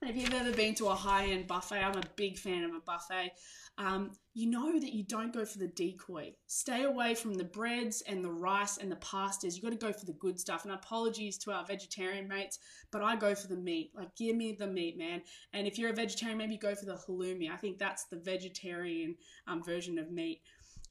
And 0.07 0.17
if 0.17 0.23
you've 0.23 0.41
ever 0.41 0.53
been 0.53 0.75
to 0.77 0.87
a 0.87 0.95
high 0.95 1.27
end 1.27 1.49
buffet, 1.49 1.81
I'm 1.81 1.99
a 1.99 2.03
big 2.15 2.39
fan 2.39 2.63
of 2.63 2.71
a 2.73 2.81
buffet 2.81 3.33
um, 3.79 4.13
you 4.33 4.49
know 4.49 4.79
that 4.79 4.95
you 4.95 5.05
don't 5.05 5.33
go 5.33 5.45
for 5.45 5.59
the 5.59 5.69
decoy. 5.69 6.33
Stay 6.47 6.85
away 6.85 7.15
from 7.15 7.35
the 7.35 7.45
breads 7.45 8.03
and 8.03 8.25
the 8.25 8.31
rice 8.31 8.79
and 8.79 8.91
the 8.91 8.97
pastas. 8.97 9.55
You've 9.55 9.65
got 9.65 9.79
to 9.79 9.87
go 9.87 9.93
for 9.93 10.07
the 10.07 10.15
good 10.15 10.41
stuff. 10.41 10.65
And 10.65 10.73
apologies 10.73 11.37
to 11.39 11.53
our 11.53 11.65
vegetarian 11.65 12.27
mates, 12.27 12.59
but 12.91 13.03
I 13.03 13.17
go 13.17 13.35
for 13.35 13.49
the 13.49 13.57
meat. 13.57 13.93
Like, 13.95 14.15
give 14.17 14.35
me 14.35 14.53
the 14.53 14.67
meat, 14.67 14.97
man. 14.97 15.23
And 15.53 15.67
if 15.67 15.79
you're 15.79 15.91
a 15.91 15.95
vegetarian, 15.95 16.39
maybe 16.39 16.57
go 16.57 16.75
for 16.75 16.87
the 16.87 16.95
halloumi. 16.95 17.51
I 17.51 17.57
think 17.57 17.79
that's 17.79 18.05
the 18.05 18.17
vegetarian 18.17 19.17
um, 19.47 19.63
version 19.63 19.99
of 19.99 20.11
meat. 20.11 20.41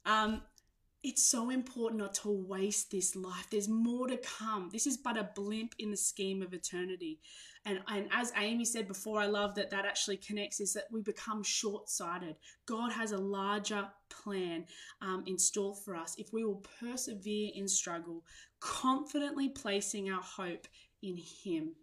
Um, 0.06 0.44
it's 1.06 1.24
so 1.24 1.52
important 1.52 2.02
not 2.02 2.16
to 2.16 2.32
waste 2.32 2.90
this 2.90 3.16
life. 3.16 3.46
There's 3.52 3.70
more 3.70 4.08
to 4.08 4.18
come. 4.18 4.70
This 4.74 4.88
is 4.88 4.98
but 4.98 5.20
a 5.20 5.30
blimp 5.36 5.76
in 5.78 5.92
the 5.92 5.98
scheme 5.98 6.42
of 6.42 6.52
eternity. 6.52 7.20
And, 7.64 7.80
and 7.88 8.08
as 8.12 8.34
Amy 8.36 8.66
said 8.66 8.88
before, 8.88 9.20
I 9.20 9.28
love 9.28 9.54
that 9.54 9.70
that 9.70 9.86
actually 9.86 10.18
connects 10.18 10.60
is 10.60 10.74
that 10.74 10.86
we 10.92 11.04
become 11.04 11.44
short 11.44 11.90
sighted. 11.90 12.38
God 12.66 12.92
has 12.92 13.12
a 13.12 13.20
larger 13.20 13.88
plan 14.10 14.66
um, 15.00 15.24
in 15.28 15.38
store 15.38 15.76
for 15.76 15.96
us 15.96 16.16
if 16.18 16.34
we 16.34 16.44
will 16.44 16.64
persevere 16.80 17.52
in 17.54 17.68
struggle, 17.68 18.24
confidently 18.60 19.50
placing 19.50 20.10
our 20.10 20.24
hope 20.24 20.68
in 21.04 21.18
Him. 21.18 21.76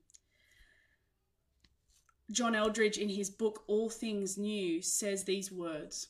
John 2.33 2.55
Eldredge, 2.55 2.97
in 2.97 3.11
his 3.11 3.31
book 3.31 3.63
All 3.67 3.91
Things 3.91 4.39
New, 4.39 4.81
says 4.81 5.23
these 5.23 5.53
words 5.53 6.09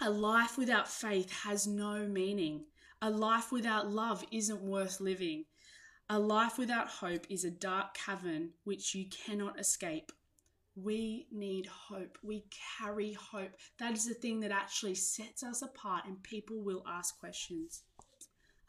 a 0.00 0.10
life 0.10 0.58
without 0.58 0.88
faith 0.88 1.32
has 1.44 1.66
no 1.66 2.06
meaning. 2.06 2.64
A 3.00 3.10
life 3.10 3.50
without 3.50 3.90
love 3.90 4.24
isn't 4.30 4.60
worth 4.60 5.00
living. 5.00 5.44
A 6.10 6.18
life 6.18 6.58
without 6.58 6.88
hope 6.88 7.26
is 7.30 7.44
a 7.44 7.50
dark 7.50 7.94
cavern 7.94 8.50
which 8.64 8.94
you 8.94 9.06
cannot 9.06 9.58
escape. 9.58 10.12
We 10.74 11.26
need 11.32 11.66
hope. 11.66 12.18
We 12.22 12.44
carry 12.78 13.14
hope. 13.14 13.52
That 13.78 13.94
is 13.94 14.06
the 14.06 14.14
thing 14.14 14.40
that 14.40 14.50
actually 14.50 14.94
sets 14.94 15.42
us 15.42 15.62
apart, 15.62 16.04
and 16.06 16.22
people 16.22 16.60
will 16.62 16.84
ask 16.86 17.18
questions. 17.18 17.82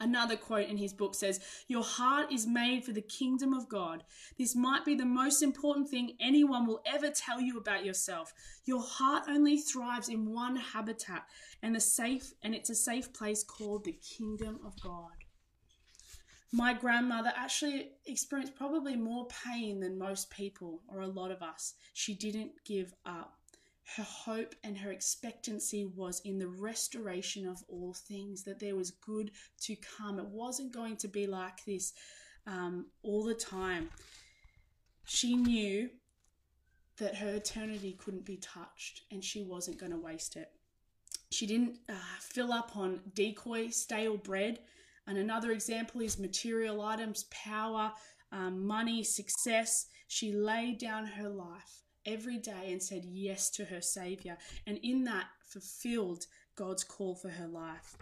Another 0.00 0.36
quote 0.36 0.68
in 0.68 0.76
his 0.76 0.92
book 0.92 1.14
says, 1.14 1.40
Your 1.66 1.82
heart 1.82 2.32
is 2.32 2.46
made 2.46 2.84
for 2.84 2.92
the 2.92 3.02
kingdom 3.02 3.52
of 3.52 3.68
God. 3.68 4.04
This 4.38 4.54
might 4.54 4.84
be 4.84 4.94
the 4.94 5.04
most 5.04 5.42
important 5.42 5.88
thing 5.88 6.16
anyone 6.20 6.66
will 6.66 6.82
ever 6.86 7.10
tell 7.10 7.40
you 7.40 7.58
about 7.58 7.84
yourself. 7.84 8.32
Your 8.64 8.82
heart 8.82 9.24
only 9.28 9.58
thrives 9.58 10.08
in 10.08 10.32
one 10.32 10.56
habitat, 10.56 11.24
and 11.62 11.74
the 11.74 11.80
safe 11.80 12.32
and 12.42 12.54
it's 12.54 12.70
a 12.70 12.74
safe 12.74 13.12
place 13.12 13.42
called 13.42 13.84
the 13.84 13.98
kingdom 14.16 14.60
of 14.64 14.80
God. 14.80 15.10
My 16.52 16.72
grandmother 16.72 17.32
actually 17.36 17.90
experienced 18.06 18.54
probably 18.54 18.96
more 18.96 19.26
pain 19.44 19.80
than 19.80 19.98
most 19.98 20.30
people 20.30 20.80
or 20.88 21.00
a 21.00 21.06
lot 21.06 21.30
of 21.30 21.42
us. 21.42 21.74
She 21.92 22.14
didn't 22.14 22.52
give 22.64 22.94
up 23.04 23.34
her 23.96 24.02
hope 24.02 24.54
and 24.62 24.76
her 24.76 24.92
expectancy 24.92 25.86
was 25.86 26.20
in 26.24 26.38
the 26.38 26.48
restoration 26.48 27.46
of 27.46 27.62
all 27.68 27.94
things, 27.94 28.44
that 28.44 28.60
there 28.60 28.76
was 28.76 28.90
good 28.90 29.30
to 29.62 29.76
come. 29.76 30.18
It 30.18 30.26
wasn't 30.26 30.74
going 30.74 30.96
to 30.98 31.08
be 31.08 31.26
like 31.26 31.64
this 31.64 31.94
um, 32.46 32.86
all 33.02 33.24
the 33.24 33.34
time. 33.34 33.88
She 35.06 35.34
knew 35.34 35.88
that 36.98 37.16
her 37.16 37.36
eternity 37.36 37.96
couldn't 37.98 38.26
be 38.26 38.36
touched 38.36 39.02
and 39.10 39.24
she 39.24 39.42
wasn't 39.42 39.78
going 39.78 39.92
to 39.92 39.98
waste 39.98 40.36
it. 40.36 40.50
She 41.30 41.46
didn't 41.46 41.78
uh, 41.88 41.94
fill 42.20 42.52
up 42.52 42.76
on 42.76 43.00
decoy, 43.14 43.68
stale 43.68 44.18
bread. 44.18 44.58
And 45.06 45.16
another 45.16 45.52
example 45.52 46.02
is 46.02 46.18
material 46.18 46.82
items, 46.82 47.24
power, 47.30 47.92
um, 48.32 48.66
money, 48.66 49.02
success. 49.02 49.86
She 50.08 50.32
laid 50.32 50.78
down 50.78 51.06
her 51.06 51.28
life 51.28 51.84
every 52.08 52.38
day 52.38 52.72
and 52.72 52.82
said 52.82 53.04
yes 53.04 53.50
to 53.50 53.64
her 53.66 53.80
Savior, 53.80 54.36
and 54.66 54.78
in 54.82 55.04
that 55.04 55.26
fulfilled 55.44 56.26
God's 56.56 56.84
call 56.84 57.14
for 57.14 57.28
her 57.28 57.46
life. 57.46 57.96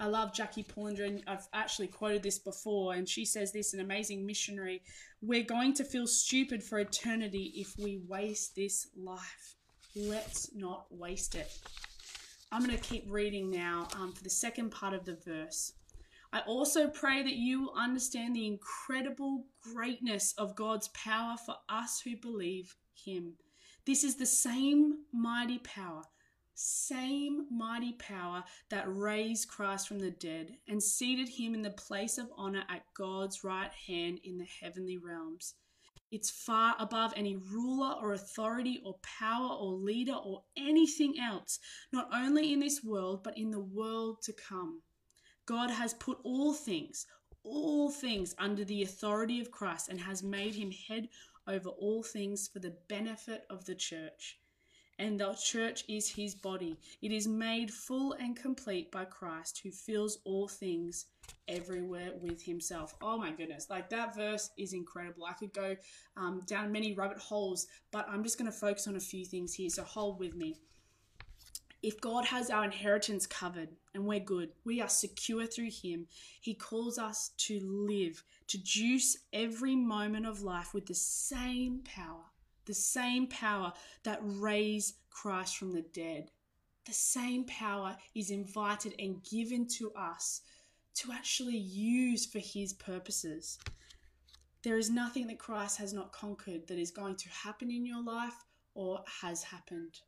I 0.00 0.06
love 0.06 0.34
Jackie 0.34 0.64
Pullinger, 0.64 1.04
and 1.04 1.22
I've 1.28 1.46
actually 1.52 1.86
quoted 1.86 2.24
this 2.24 2.38
before, 2.38 2.94
and 2.94 3.08
she 3.08 3.24
says 3.24 3.52
this 3.52 3.72
an 3.72 3.80
amazing 3.80 4.26
missionary. 4.26 4.82
We're 5.20 5.44
going 5.44 5.74
to 5.74 5.84
feel 5.84 6.08
stupid 6.08 6.62
for 6.62 6.80
eternity 6.80 7.52
if 7.54 7.78
we 7.78 8.00
waste 8.08 8.56
this 8.56 8.88
life. 8.96 9.54
Let's 9.94 10.52
not 10.54 10.86
waste 10.90 11.36
it. 11.36 11.56
I'm 12.50 12.64
going 12.64 12.76
to 12.76 12.82
keep 12.82 13.04
reading 13.08 13.50
now 13.50 13.88
um, 13.98 14.12
for 14.12 14.24
the 14.24 14.30
second 14.30 14.70
part 14.70 14.92
of 14.92 15.04
the 15.04 15.18
verse. 15.24 15.72
I 16.32 16.40
also 16.40 16.88
pray 16.88 17.22
that 17.22 17.34
you 17.34 17.62
will 17.62 17.74
understand 17.76 18.34
the 18.34 18.46
incredible 18.46 19.44
greatness 19.60 20.34
of 20.36 20.56
God's 20.56 20.88
power 20.88 21.36
for 21.44 21.56
us 21.68 22.00
who 22.04 22.16
believe 22.16 22.74
Him. 22.94 23.34
This 23.84 24.04
is 24.04 24.14
the 24.14 24.26
same 24.26 25.04
mighty 25.12 25.58
power, 25.58 26.02
same 26.54 27.46
mighty 27.50 27.94
power 27.94 28.44
that 28.70 28.84
raised 28.86 29.48
Christ 29.48 29.88
from 29.88 29.98
the 29.98 30.12
dead 30.12 30.56
and 30.68 30.80
seated 30.80 31.28
him 31.28 31.54
in 31.54 31.62
the 31.62 31.70
place 31.70 32.16
of 32.16 32.30
honor 32.36 32.62
at 32.68 32.84
God's 32.94 33.42
right 33.42 33.72
hand 33.72 34.20
in 34.22 34.38
the 34.38 34.46
heavenly 34.60 34.98
realms. 34.98 35.54
It's 36.12 36.30
far 36.30 36.76
above 36.78 37.12
any 37.16 37.36
ruler 37.36 37.96
or 38.00 38.12
authority 38.12 38.80
or 38.84 39.00
power 39.02 39.48
or 39.48 39.72
leader 39.72 40.12
or 40.12 40.44
anything 40.56 41.18
else, 41.18 41.58
not 41.92 42.08
only 42.14 42.52
in 42.52 42.60
this 42.60 42.84
world, 42.84 43.24
but 43.24 43.36
in 43.36 43.50
the 43.50 43.60
world 43.60 44.22
to 44.22 44.32
come. 44.32 44.82
God 45.46 45.70
has 45.70 45.94
put 45.94 46.18
all 46.22 46.52
things, 46.52 47.06
all 47.42 47.90
things 47.90 48.34
under 48.38 48.64
the 48.64 48.82
authority 48.82 49.40
of 49.40 49.50
Christ 49.50 49.88
and 49.88 49.98
has 50.00 50.22
made 50.22 50.54
him 50.54 50.70
head 50.70 51.08
over 51.46 51.68
all 51.70 52.02
things 52.02 52.48
for 52.48 52.58
the 52.58 52.76
benefit 52.88 53.44
of 53.50 53.64
the 53.64 53.74
church. 53.74 54.38
And 54.98 55.18
the 55.18 55.32
church 55.34 55.84
is 55.88 56.08
his 56.08 56.34
body. 56.34 56.76
It 57.00 57.12
is 57.12 57.26
made 57.26 57.72
full 57.72 58.12
and 58.12 58.36
complete 58.36 58.92
by 58.92 59.04
Christ, 59.06 59.60
who 59.62 59.70
fills 59.70 60.18
all 60.24 60.46
things 60.46 61.06
everywhere 61.48 62.12
with 62.20 62.42
himself. 62.42 62.94
Oh 63.02 63.18
my 63.18 63.32
goodness, 63.32 63.68
like 63.70 63.88
that 63.90 64.14
verse 64.14 64.50
is 64.58 64.74
incredible. 64.74 65.24
I 65.24 65.32
could 65.32 65.52
go 65.52 65.76
um, 66.16 66.42
down 66.46 66.70
many 66.70 66.92
rabbit 66.92 67.18
holes, 67.18 67.66
but 67.90 68.06
I'm 68.08 68.22
just 68.22 68.38
going 68.38 68.50
to 68.50 68.56
focus 68.56 68.86
on 68.86 68.96
a 68.96 69.00
few 69.00 69.24
things 69.24 69.54
here, 69.54 69.70
so 69.70 69.82
hold 69.82 70.20
with 70.20 70.34
me. 70.34 70.56
If 71.82 72.00
God 72.00 72.26
has 72.26 72.48
our 72.48 72.64
inheritance 72.64 73.26
covered 73.26 73.70
and 73.92 74.06
we're 74.06 74.20
good, 74.20 74.50
we 74.64 74.80
are 74.80 74.88
secure 74.88 75.46
through 75.46 75.70
Him, 75.72 76.06
He 76.40 76.54
calls 76.54 76.96
us 76.96 77.30
to 77.38 77.58
live, 77.60 78.22
to 78.46 78.62
juice 78.62 79.16
every 79.32 79.74
moment 79.74 80.26
of 80.26 80.42
life 80.42 80.74
with 80.74 80.86
the 80.86 80.94
same 80.94 81.80
power, 81.84 82.22
the 82.66 82.74
same 82.74 83.26
power 83.26 83.72
that 84.04 84.20
raised 84.22 84.94
Christ 85.10 85.56
from 85.56 85.72
the 85.72 85.82
dead. 85.82 86.30
The 86.86 86.92
same 86.92 87.44
power 87.46 87.96
is 88.14 88.30
invited 88.30 88.94
and 89.00 89.20
given 89.24 89.66
to 89.78 89.92
us 89.94 90.42
to 90.94 91.10
actually 91.10 91.56
use 91.56 92.26
for 92.26 92.38
His 92.38 92.72
purposes. 92.72 93.58
There 94.62 94.78
is 94.78 94.88
nothing 94.88 95.26
that 95.26 95.40
Christ 95.40 95.78
has 95.78 95.92
not 95.92 96.12
conquered 96.12 96.68
that 96.68 96.78
is 96.78 96.92
going 96.92 97.16
to 97.16 97.28
happen 97.28 97.72
in 97.72 97.84
your 97.84 98.04
life 98.04 98.44
or 98.74 99.02
has 99.20 99.42
happened 99.42 99.98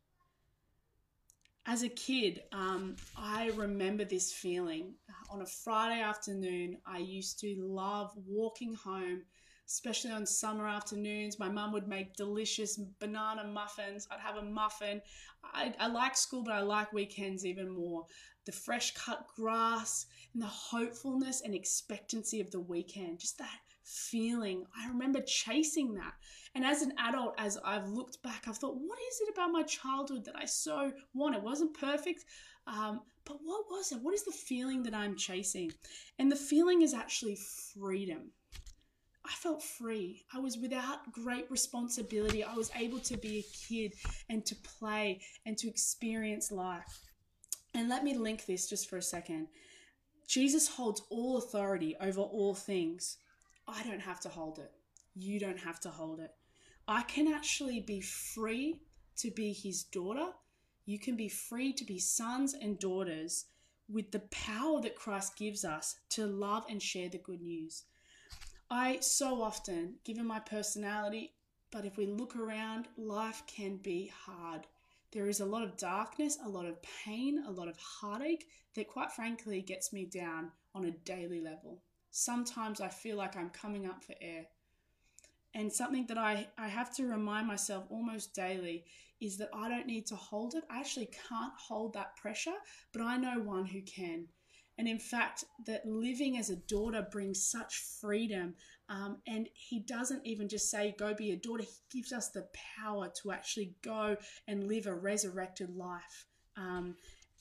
as 1.67 1.83
a 1.83 1.89
kid, 1.89 2.43
um, 2.53 2.97
I 3.17 3.51
remember 3.55 4.05
this 4.05 4.33
feeling. 4.33 4.95
On 5.31 5.41
a 5.41 5.47
Friday 5.47 6.01
afternoon, 6.01 6.77
I 6.87 6.99
used 6.99 7.41
to 7.41 7.57
love 7.59 8.13
walking 8.27 8.75
home, 8.75 9.23
especially 9.67 10.11
on 10.11 10.27
summer 10.27 10.69
afternoons. 10.69 11.39
My 11.39 11.49
mum 11.49 11.73
would 11.73 11.89
make 11.89 12.17
delicious 12.17 12.79
banana 13.01 13.45
muffins. 13.45 14.07
I'd 14.11 14.21
have 14.21 14.37
a 14.37 14.43
muffin. 14.43 15.01
I, 15.43 15.75
I 15.79 15.89
like 15.89 16.17
school, 16.17 16.45
but 16.45 16.55
I 16.55 16.61
like 16.61 16.93
weekends 16.93 17.47
even 17.47 17.71
more. 17.71 18.05
The 18.45 18.53
fresh 18.53 18.93
cut 18.95 19.27
grass 19.35 20.07
and 20.35 20.43
the 20.43 20.47
hopefulness 20.47 21.41
and 21.41 21.55
expectancy 21.55 22.41
of 22.41 22.51
the 22.51 22.61
weekend, 22.61 23.21
just 23.21 23.39
that 23.39 23.59
feeling. 23.85 24.65
I 24.77 24.89
remember 24.89 25.21
chasing 25.21 25.95
that. 25.95 26.15
And 26.55 26.65
as 26.65 26.83
an 26.83 26.93
adult, 26.99 27.35
as 27.39 27.59
I've 27.65 27.89
looked 27.89 28.23
back, 28.23 28.45
I've 28.49 28.57
thought, 28.57 28.77
what 28.77 28.99
is 29.11 29.21
it 29.21 29.33
about 29.33 29.51
my 29.51 29.63
childhood 29.63 30.25
that 30.25 30.37
I 30.37 30.47
so 30.47 30.93
want? 31.13 31.37
It 31.37 31.43
wasn't 31.43 31.79
perfect, 31.79 32.25
um, 32.67 33.01
but 33.25 33.39
what 33.43 33.67
was 33.71 33.93
it? 33.93 33.99
What 34.03 34.15
is 34.15 34.25
the 34.25 34.33
feeling 34.33 34.83
that 34.85 34.95
I'm 34.95 35.17
chasing? 35.17 35.73
And 36.19 36.31
the 36.31 36.37
feeling 36.37 36.83
is 36.83 36.95
actually 36.95 37.39
freedom. 37.75 38.31
I 39.27 39.33
felt 39.33 39.63
free. 39.63 40.25
I 40.35 40.39
was 40.39 40.59
without 40.59 41.11
great 41.13 41.51
responsibility. 41.51 42.45
I 42.45 42.55
was 42.55 42.71
able 42.77 43.01
to 43.01 43.17
be 43.17 43.39
a 43.39 43.69
kid 43.69 43.95
and 44.29 44.45
to 44.45 44.55
play 44.57 45.21
and 45.47 45.57
to 45.59 45.69
experience 45.69 46.53
life. 46.53 47.01
And 47.73 47.89
let 47.89 48.05
me 48.05 48.15
link 48.15 48.45
this 48.45 48.69
just 48.69 48.89
for 48.89 48.99
a 48.99 49.03
second. 49.03 49.49
Jesus 50.29 50.69
holds 50.69 51.03
all 51.11 51.39
authority 51.39 51.97
over 52.01 52.21
all 52.21 52.55
things. 52.55 53.17
I 53.67 53.83
don't 53.83 54.01
have 54.01 54.21
to 54.21 54.29
hold 54.29 54.59
it. 54.59 54.73
You 55.15 55.39
don't 55.41 55.59
have 55.59 55.81
to 55.81 55.91
hold 55.91 56.21
it. 56.21 56.33
I 56.87 57.03
can 57.03 57.33
actually 57.33 57.81
be 57.81 58.01
free 58.01 58.81
to 59.17 59.31
be 59.31 59.53
his 59.53 59.85
daughter. 59.85 60.27
You 60.87 60.99
can 60.99 61.17
be 61.17 61.29
free 61.29 61.73
to 61.73 61.85
be 61.85 61.99
sons 61.99 62.55
and 62.55 62.79
daughters 62.79 63.47
with 63.89 64.11
the 64.11 64.21
power 64.31 64.81
that 64.83 64.97
Christ 64.97 65.37
gives 65.37 65.65
us 65.65 65.97
to 66.11 66.27
love 66.27 66.65
and 66.69 66.83
share 66.83 67.09
the 67.09 67.19
good 67.19 67.41
news. 67.41 67.85
I 68.71 68.99
so 69.01 69.43
often, 69.43 69.97
given 70.05 70.27
my 70.27 70.41
personality, 70.41 71.33
but 71.71 71.85
if 71.85 71.97
we 71.97 72.07
look 72.07 72.37
around, 72.37 72.89
life 72.97 73.43
can 73.47 73.77
be 73.77 74.13
hard. 74.27 74.67
There 75.13 75.29
is 75.29 75.41
a 75.41 75.47
lot 75.47 75.63
of 75.63 75.77
darkness, 75.77 76.39
a 76.45 76.49
lot 76.49 76.67
of 76.67 76.83
pain, 76.83 77.45
a 77.47 77.51
lot 77.51 77.69
of 77.69 77.77
heartache 77.77 78.47
that, 78.75 78.89
quite 78.89 79.13
frankly, 79.13 79.63
gets 79.63 79.93
me 79.93 80.07
down 80.07 80.51
on 80.75 80.87
a 80.87 80.91
daily 80.91 81.41
level. 81.41 81.83
Sometimes 82.17 82.81
I 82.81 82.87
feel 82.87 83.17
like 83.17 83.37
I'm 83.37 83.51
coming 83.51 83.87
up 83.87 84.05
for 84.05 84.15
air. 84.21 84.45
And 85.53 85.73
something 85.73 86.07
that 86.07 86.17
I, 86.17 86.47
I 86.57 86.69
have 86.69 86.95
to 86.95 87.09
remind 87.09 87.49
myself 87.49 87.87
almost 87.91 88.37
daily 88.37 88.85
is 89.21 89.37
that 89.39 89.49
I 89.53 89.69
don't 89.69 89.89
need 89.89 90.07
to 90.07 90.15
hold 90.15 90.55
it. 90.55 90.63
I 90.71 90.79
actually 90.79 91.11
can't 91.29 91.53
hold 91.59 91.93
that 91.95 92.15
pressure, 92.15 92.55
but 92.93 93.03
I 93.03 93.17
know 93.17 93.41
one 93.41 93.65
who 93.65 93.83
can. 93.83 94.29
And 94.79 94.87
in 94.87 95.01
fact, 95.01 95.45
that 95.67 95.87
living 95.87 96.39
as 96.39 96.51
a 96.51 96.57
daughter 96.57 97.05
brings 97.11 97.45
such 97.45 97.83
freedom. 98.01 98.55
Um, 98.89 99.19
and 99.27 99.49
he 99.53 99.81
doesn't 99.81 100.25
even 100.25 100.49
just 100.49 100.71
say, 100.71 100.95
go 100.97 101.15
be 101.15 101.33
a 101.33 101.37
daughter. 101.37 101.65
He 101.65 101.99
gives 101.99 102.13
us 102.13 102.29
the 102.29 102.47
power 102.81 103.11
to 103.23 103.33
actually 103.33 103.75
go 103.83 104.17
and 104.47 104.69
live 104.69 104.87
a 104.87 104.95
resurrected 104.95 105.75
life 105.75 106.27
um, 106.57 106.95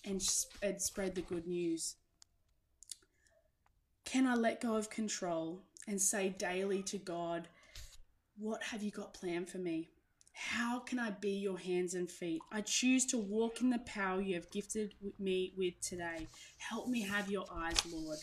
and, 0.04 0.20
and 0.64 0.82
spread 0.82 1.14
the 1.14 1.22
good 1.22 1.46
news. 1.46 1.98
Can 4.14 4.28
I 4.28 4.36
let 4.36 4.62
go 4.62 4.76
of 4.76 4.92
control 4.92 5.64
and 5.88 6.00
say 6.00 6.30
daily 6.38 6.84
to 6.84 7.00
God, 7.00 7.48
What 8.38 8.62
have 8.62 8.84
you 8.84 8.92
got 8.92 9.16
planned 9.16 9.50
for 9.50 9.58
me? 9.58 9.90
How 10.34 10.82
can 10.82 11.00
I 11.00 11.10
be 11.10 11.32
your 11.32 11.58
hands 11.58 11.96
and 11.96 12.08
feet? 12.08 12.40
I 12.52 12.62
choose 12.62 13.08
to 13.08 13.18
walk 13.18 13.62
in 13.62 13.72
the 13.72 13.80
power 13.80 14.22
you 14.22 14.36
have 14.36 14.52
gifted 14.52 14.94
me 15.18 15.56
with 15.58 15.74
today. 15.82 16.28
Help 16.60 16.90
me 16.90 17.02
have 17.02 17.32
your 17.32 17.46
eyes, 17.52 17.84
Lord. 17.92 18.20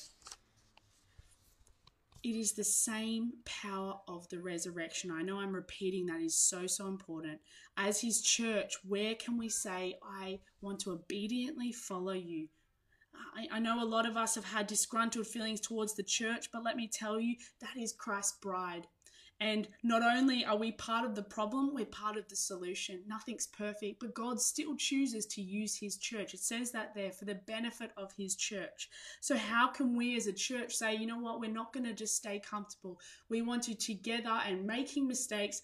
It 2.23 2.37
is 2.37 2.53
the 2.53 2.63
same 2.63 3.33
power 3.45 3.95
of 4.07 4.29
the 4.29 4.39
resurrection. 4.39 5.11
I 5.11 5.23
know 5.23 5.41
I'm 5.41 5.53
repeating 5.53 6.07
that 6.07 6.21
is 6.21 6.39
so, 6.39 6.69
so 6.69 6.87
important. 6.87 7.41
As 7.77 8.01
His 8.01 8.23
church, 8.23 8.75
where 8.87 9.17
can 9.17 9.37
we 9.37 9.49
say, 9.49 9.97
I 10.05 10.39
want 10.61 10.79
to 10.83 10.93
obediently 10.93 11.73
follow 11.73 12.13
you? 12.13 12.47
I, 13.37 13.57
I 13.57 13.59
know 13.61 13.83
a 13.83 13.85
lot 13.85 14.07
of 14.07 14.17
us 14.17 14.35
have 14.35 14.45
had 14.45 14.67
disgruntled 14.67 15.27
feelings 15.27 15.61
towards 15.61 15.95
the 15.95 16.03
church, 16.03 16.51
but 16.53 16.65
let 16.65 16.77
me 16.77 16.89
tell 16.89 17.21
you, 17.21 17.37
that 17.61 17.77
is 17.81 17.93
Christ's 17.93 18.39
bride. 18.41 18.87
And 19.43 19.69
not 19.83 20.03
only 20.03 20.45
are 20.45 20.57
we 20.57 20.73
part 20.73 21.07
of 21.07 21.15
the 21.15 21.23
problem, 21.23 21.73
we're 21.73 21.87
part 21.87 22.19
of 22.19 22.29
the 22.29 22.37
solution. 22.37 23.01
Nothing's 23.07 23.47
perfect, 23.47 23.99
but 23.99 24.13
God 24.13 24.39
still 24.39 24.77
chooses 24.77 25.25
to 25.27 25.41
use 25.41 25.79
His 25.79 25.97
church. 25.97 26.35
It 26.35 26.41
says 26.41 26.71
that 26.73 26.95
there 26.95 27.11
for 27.11 27.25
the 27.25 27.37
benefit 27.47 27.91
of 27.97 28.13
His 28.13 28.37
church. 28.37 28.91
So, 29.23 29.39
how 29.39 29.69
can 29.69 29.97
we 29.97 30.15
as 30.19 30.27
a 30.27 30.33
church 30.33 30.75
say, 30.75 30.95
you 30.95 31.07
know 31.07 31.19
what, 31.19 31.41
we're 31.41 31.51
not 31.51 31.73
going 31.73 31.87
to 31.87 31.95
just 31.95 32.17
stay 32.17 32.39
comfortable? 32.39 33.01
We 33.31 33.41
want 33.41 33.63
to, 33.65 33.75
together 33.75 34.41
and 34.47 34.67
making 34.67 35.09
mistakes, 35.09 35.63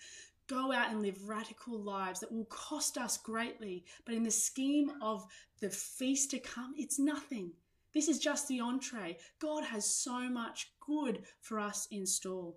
go 0.48 0.72
out 0.72 0.90
and 0.90 1.02
live 1.02 1.28
radical 1.28 1.78
lives 1.78 2.20
that 2.20 2.32
will 2.32 2.46
cost 2.46 2.98
us 2.98 3.16
greatly. 3.16 3.84
But 4.04 4.14
in 4.14 4.22
the 4.22 4.30
scheme 4.30 4.90
of 5.02 5.26
the 5.60 5.70
feast 5.70 6.30
to 6.32 6.38
come, 6.38 6.74
it's 6.76 6.98
nothing. 6.98 7.52
This 7.94 8.08
is 8.08 8.18
just 8.18 8.46
the 8.48 8.60
entree. 8.60 9.16
God 9.40 9.64
has 9.64 9.88
so 9.88 10.28
much 10.28 10.70
good 10.86 11.22
for 11.40 11.58
us 11.58 11.88
in 11.90 12.06
store. 12.06 12.54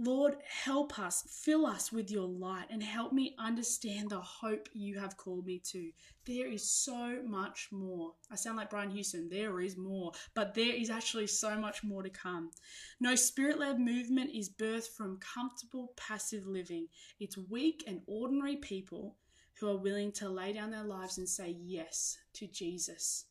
Lord, 0.00 0.36
help 0.64 0.96
us, 1.00 1.24
fill 1.28 1.66
us 1.66 1.90
with 1.90 2.08
your 2.08 2.28
light, 2.28 2.66
and 2.70 2.80
help 2.80 3.12
me 3.12 3.34
understand 3.36 4.10
the 4.10 4.20
hope 4.20 4.68
you 4.72 4.96
have 5.00 5.16
called 5.16 5.44
me 5.44 5.58
to. 5.70 5.90
There 6.24 6.46
is 6.46 6.70
so 6.70 7.20
much 7.26 7.68
more. 7.72 8.12
I 8.30 8.36
sound 8.36 8.58
like 8.58 8.70
Brian 8.70 8.90
Houston, 8.90 9.28
there 9.28 9.60
is 9.60 9.76
more, 9.76 10.12
but 10.34 10.54
there 10.54 10.72
is 10.72 10.88
actually 10.88 11.26
so 11.26 11.58
much 11.58 11.82
more 11.82 12.04
to 12.04 12.10
come. 12.10 12.52
No 13.00 13.16
spirit 13.16 13.58
led 13.58 13.80
movement 13.80 14.30
is 14.32 14.48
birthed 14.48 14.96
from 14.96 15.18
comfortable, 15.18 15.92
passive 15.96 16.46
living. 16.46 16.86
It's 17.18 17.36
weak 17.36 17.82
and 17.88 18.02
ordinary 18.06 18.56
people 18.56 19.16
who 19.54 19.68
are 19.68 19.76
willing 19.76 20.12
to 20.12 20.28
lay 20.28 20.52
down 20.52 20.70
their 20.70 20.84
lives 20.84 21.18
and 21.18 21.28
say 21.28 21.56
yes 21.60 22.18
to 22.34 22.46
Jesus 22.46 23.24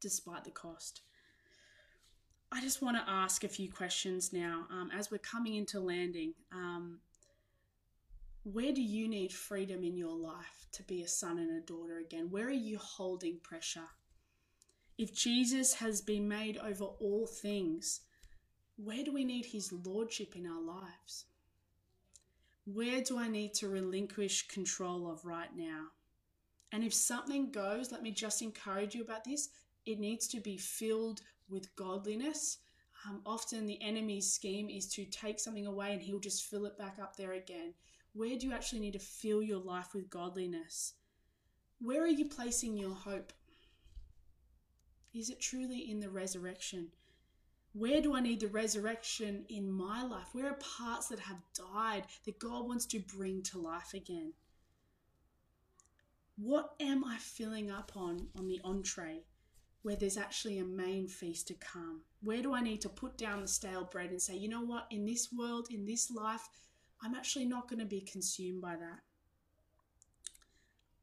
despite 0.00 0.44
the 0.44 0.50
cost. 0.50 1.02
I 2.52 2.60
just 2.60 2.82
want 2.82 2.96
to 2.96 3.10
ask 3.10 3.44
a 3.44 3.48
few 3.48 3.70
questions 3.70 4.32
now 4.32 4.66
um, 4.70 4.90
as 4.96 5.10
we're 5.10 5.18
coming 5.18 5.54
into 5.54 5.78
landing. 5.78 6.34
Um, 6.52 6.98
where 8.42 8.72
do 8.72 8.82
you 8.82 9.06
need 9.06 9.32
freedom 9.32 9.84
in 9.84 9.96
your 9.96 10.16
life 10.16 10.66
to 10.72 10.82
be 10.82 11.02
a 11.02 11.08
son 11.08 11.38
and 11.38 11.56
a 11.56 11.64
daughter 11.64 11.98
again? 11.98 12.28
Where 12.30 12.46
are 12.46 12.50
you 12.50 12.78
holding 12.78 13.38
pressure? 13.42 13.88
If 14.98 15.14
Jesus 15.14 15.74
has 15.74 16.00
been 16.00 16.26
made 16.26 16.58
over 16.58 16.84
all 16.84 17.26
things, 17.26 18.00
where 18.76 19.04
do 19.04 19.12
we 19.12 19.24
need 19.24 19.46
his 19.46 19.72
lordship 19.72 20.34
in 20.34 20.46
our 20.46 20.60
lives? 20.60 21.26
Where 22.64 23.00
do 23.00 23.18
I 23.18 23.28
need 23.28 23.54
to 23.54 23.68
relinquish 23.68 24.48
control 24.48 25.10
of 25.10 25.24
right 25.24 25.54
now? 25.54 25.86
And 26.72 26.82
if 26.82 26.94
something 26.94 27.52
goes, 27.52 27.92
let 27.92 28.02
me 28.02 28.10
just 28.10 28.42
encourage 28.42 28.94
you 28.94 29.02
about 29.02 29.24
this. 29.24 29.50
It 29.86 29.98
needs 29.98 30.26
to 30.28 30.40
be 30.40 30.56
filled 30.56 31.20
with 31.50 31.74
godliness. 31.76 32.58
Um, 33.06 33.22
often 33.24 33.66
the 33.66 33.80
enemy's 33.82 34.32
scheme 34.32 34.68
is 34.68 34.86
to 34.94 35.04
take 35.06 35.40
something 35.40 35.66
away 35.66 35.92
and 35.92 36.02
he'll 36.02 36.20
just 36.20 36.44
fill 36.44 36.66
it 36.66 36.78
back 36.78 36.98
up 37.00 37.16
there 37.16 37.32
again. 37.32 37.74
Where 38.12 38.36
do 38.36 38.46
you 38.46 38.52
actually 38.52 38.80
need 38.80 38.92
to 38.94 38.98
fill 38.98 39.42
your 39.42 39.58
life 39.58 39.94
with 39.94 40.10
godliness? 40.10 40.94
Where 41.80 42.02
are 42.02 42.08
you 42.08 42.26
placing 42.26 42.76
your 42.76 42.94
hope? 42.94 43.32
Is 45.14 45.30
it 45.30 45.40
truly 45.40 45.90
in 45.90 46.00
the 46.00 46.10
resurrection? 46.10 46.88
Where 47.72 48.02
do 48.02 48.14
I 48.14 48.20
need 48.20 48.40
the 48.40 48.48
resurrection 48.48 49.44
in 49.48 49.70
my 49.70 50.02
life? 50.02 50.28
Where 50.32 50.48
are 50.48 50.58
parts 50.78 51.08
that 51.08 51.20
have 51.20 51.40
died 51.54 52.04
that 52.24 52.38
God 52.38 52.66
wants 52.66 52.84
to 52.86 52.98
bring 52.98 53.42
to 53.44 53.58
life 53.58 53.94
again? 53.94 54.32
What 56.36 56.74
am 56.80 57.04
I 57.04 57.16
filling 57.18 57.70
up 57.70 57.92
on 57.96 58.28
on 58.36 58.48
the 58.48 58.60
entree? 58.64 59.24
Where 59.82 59.96
there's 59.96 60.16
actually 60.16 60.58
a 60.58 60.64
main 60.64 61.08
feast 61.08 61.48
to 61.48 61.54
come? 61.54 62.02
Where 62.22 62.42
do 62.42 62.54
I 62.54 62.60
need 62.60 62.80
to 62.82 62.88
put 62.88 63.16
down 63.16 63.40
the 63.40 63.48
stale 63.48 63.88
bread 63.90 64.10
and 64.10 64.20
say, 64.20 64.36
you 64.36 64.48
know 64.48 64.62
what, 64.62 64.86
in 64.90 65.06
this 65.06 65.28
world, 65.32 65.68
in 65.70 65.86
this 65.86 66.10
life, 66.10 66.48
I'm 67.02 67.14
actually 67.14 67.46
not 67.46 67.68
going 67.68 67.80
to 67.80 67.86
be 67.86 68.02
consumed 68.02 68.60
by 68.60 68.76
that? 68.76 69.00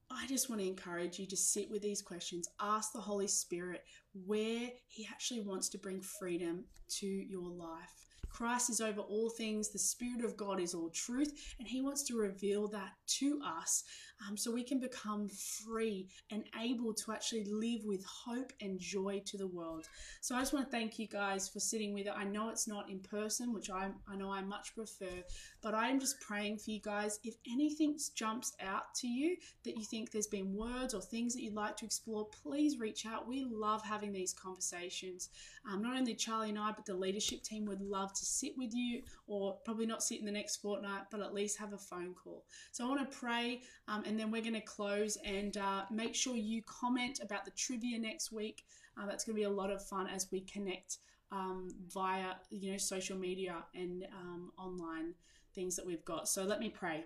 I 0.09 0.25
just 0.27 0.49
want 0.49 0.61
to 0.61 0.67
encourage 0.67 1.19
you 1.19 1.25
to 1.27 1.37
sit 1.37 1.69
with 1.69 1.81
these 1.81 2.01
questions. 2.01 2.47
Ask 2.61 2.93
the 2.93 2.99
Holy 2.99 3.27
Spirit 3.27 3.83
where 4.25 4.69
He 4.87 5.07
actually 5.09 5.41
wants 5.41 5.69
to 5.69 5.77
bring 5.77 6.01
freedom 6.01 6.63
to 6.99 7.05
your 7.05 7.49
life. 7.49 8.07
Christ 8.29 8.69
is 8.69 8.81
over 8.81 9.01
all 9.01 9.29
things. 9.29 9.69
The 9.69 9.79
Spirit 9.79 10.23
of 10.23 10.37
God 10.37 10.59
is 10.59 10.73
all 10.73 10.89
truth, 10.89 11.55
and 11.59 11.67
He 11.67 11.81
wants 11.81 12.03
to 12.03 12.17
reveal 12.17 12.67
that 12.69 12.91
to 13.19 13.41
us 13.43 13.83
um, 14.25 14.37
so 14.37 14.51
we 14.51 14.63
can 14.63 14.79
become 14.79 15.27
free 15.29 16.07
and 16.31 16.43
able 16.59 16.93
to 16.93 17.11
actually 17.11 17.45
live 17.45 17.85
with 17.85 18.03
hope 18.05 18.51
and 18.61 18.79
joy 18.79 19.21
to 19.25 19.37
the 19.37 19.47
world. 19.47 19.87
So 20.21 20.35
I 20.35 20.39
just 20.39 20.53
want 20.53 20.65
to 20.65 20.71
thank 20.71 20.97
you 20.97 21.07
guys 21.07 21.47
for 21.47 21.59
sitting 21.59 21.93
with 21.93 22.07
it. 22.07 22.13
I 22.15 22.23
know 22.23 22.49
it's 22.49 22.67
not 22.67 22.89
in 22.89 22.99
person, 22.99 23.53
which 23.53 23.69
I, 23.69 23.89
I 24.07 24.15
know 24.15 24.31
I 24.31 24.41
much 24.41 24.75
prefer, 24.75 25.23
but 25.61 25.73
I 25.73 25.89
am 25.89 25.99
just 25.99 26.19
praying 26.19 26.57
for 26.57 26.71
you 26.71 26.79
guys. 26.79 27.19
If 27.23 27.35
anything 27.51 27.97
jumps 28.15 28.53
out 28.61 28.93
to 28.95 29.07
you 29.07 29.37
that 29.63 29.77
you 29.77 29.83
think 29.83 30.11
there's 30.11 30.27
been 30.27 30.53
words 30.53 30.93
or 30.93 31.01
things 31.01 31.33
that 31.33 31.41
you'd 31.41 31.53
like 31.53 31.77
to 31.77 31.85
explore, 31.85 32.27
please 32.43 32.79
reach 32.79 33.05
out. 33.05 33.27
We 33.27 33.45
love 33.49 33.83
having 33.83 34.11
these 34.11 34.33
conversations. 34.33 35.29
Um, 35.69 35.81
not 35.81 35.95
only 35.95 36.15
Charlie 36.15 36.49
and 36.49 36.59
I, 36.59 36.71
but 36.71 36.85
the 36.85 36.93
leadership 36.95 37.43
team 37.43 37.65
would 37.65 37.81
love 37.81 38.13
to 38.13 38.25
sit 38.25 38.53
with 38.57 38.73
you, 38.73 39.01
or 39.27 39.57
probably 39.65 39.85
not 39.85 40.03
sit 40.03 40.19
in 40.19 40.25
the 40.25 40.31
next 40.31 40.57
fortnight, 40.57 41.03
but 41.11 41.19
at 41.19 41.33
least 41.33 41.57
have 41.59 41.73
a 41.73 41.77
phone 41.77 42.13
call. 42.13 42.45
So 42.71 42.85
I 42.85 42.87
want 42.89 43.11
to 43.11 43.17
pray. 43.17 43.61
Um, 43.87 44.03
and 44.07 44.17
then 44.17 44.31
we're 44.31 44.41
going 44.41 44.53
to 44.53 44.61
close 44.61 45.17
and 45.25 45.57
uh, 45.57 45.83
make 45.91 46.15
sure 46.15 46.35
you 46.35 46.61
comment 46.63 47.19
about 47.21 47.43
the 47.45 47.51
trivia 47.51 47.99
next 47.99 48.31
week. 48.31 48.63
Uh, 48.97 49.05
that's 49.05 49.25
going 49.25 49.35
to 49.35 49.39
be 49.39 49.43
a 49.43 49.49
lot 49.49 49.69
of 49.69 49.85
fun 49.85 50.07
as 50.07 50.27
we 50.31 50.41
connect 50.41 50.97
um, 51.31 51.67
via 51.93 52.35
you 52.49 52.71
know 52.71 52.77
social 52.77 53.17
media 53.17 53.55
and 53.75 54.05
um, 54.13 54.51
online 54.57 55.13
things 55.53 55.75
that 55.75 55.85
we've 55.85 56.05
got. 56.05 56.27
So 56.29 56.43
let 56.43 56.59
me 56.59 56.69
pray. 56.69 57.03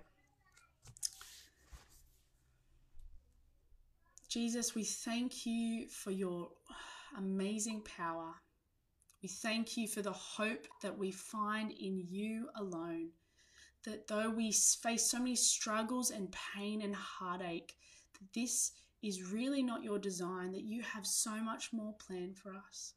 Jesus, 4.30 4.76
we 4.76 4.84
thank 4.84 5.46
you 5.46 5.88
for 5.90 6.12
your 6.12 6.50
amazing 7.18 7.82
power. 7.82 8.34
We 9.22 9.28
thank 9.28 9.76
you 9.76 9.88
for 9.88 10.02
the 10.02 10.14
hope 10.14 10.68
that 10.82 10.98
we 10.98 11.12
find 11.12 11.72
in 11.72 12.06
you 12.08 12.48
alone 12.56 13.10
that 13.84 14.08
though 14.08 14.30
we 14.30 14.52
face 14.52 15.10
so 15.10 15.20
many 15.20 15.36
struggles 15.36 16.12
and 16.12 16.36
pain 16.56 16.82
and 16.82 16.96
heartache, 16.96 17.74
that 18.13 18.34
this 18.34 18.72
is 19.02 19.32
really 19.32 19.63
not 19.63 19.84
your 19.84 20.00
design, 20.00 20.52
that 20.52 20.63
you 20.63 20.82
have 20.82 21.06
so 21.06 21.41
much 21.41 21.74
more 21.74 21.96
planned 22.00 22.38
for 22.38 22.54
us. 22.54 22.94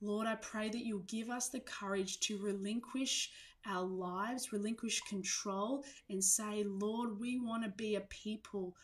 Lord, 0.00 0.26
I 0.26 0.34
pray 0.34 0.68
that 0.68 0.84
you'll 0.84 1.00
give 1.00 1.30
us 1.30 1.48
the 1.48 1.60
courage 1.60 2.18
to 2.20 2.36
relinquish 2.38 3.30
our 3.66 3.84
lives, 3.84 4.52
relinquish 4.52 5.00
control, 5.02 5.84
and 6.10 6.22
say, 6.22 6.64
Lord, 6.66 7.20
we 7.20 7.38
want 7.38 7.62
to 7.62 7.70
be 7.70 7.94
a 7.94 8.00
people 8.00 8.76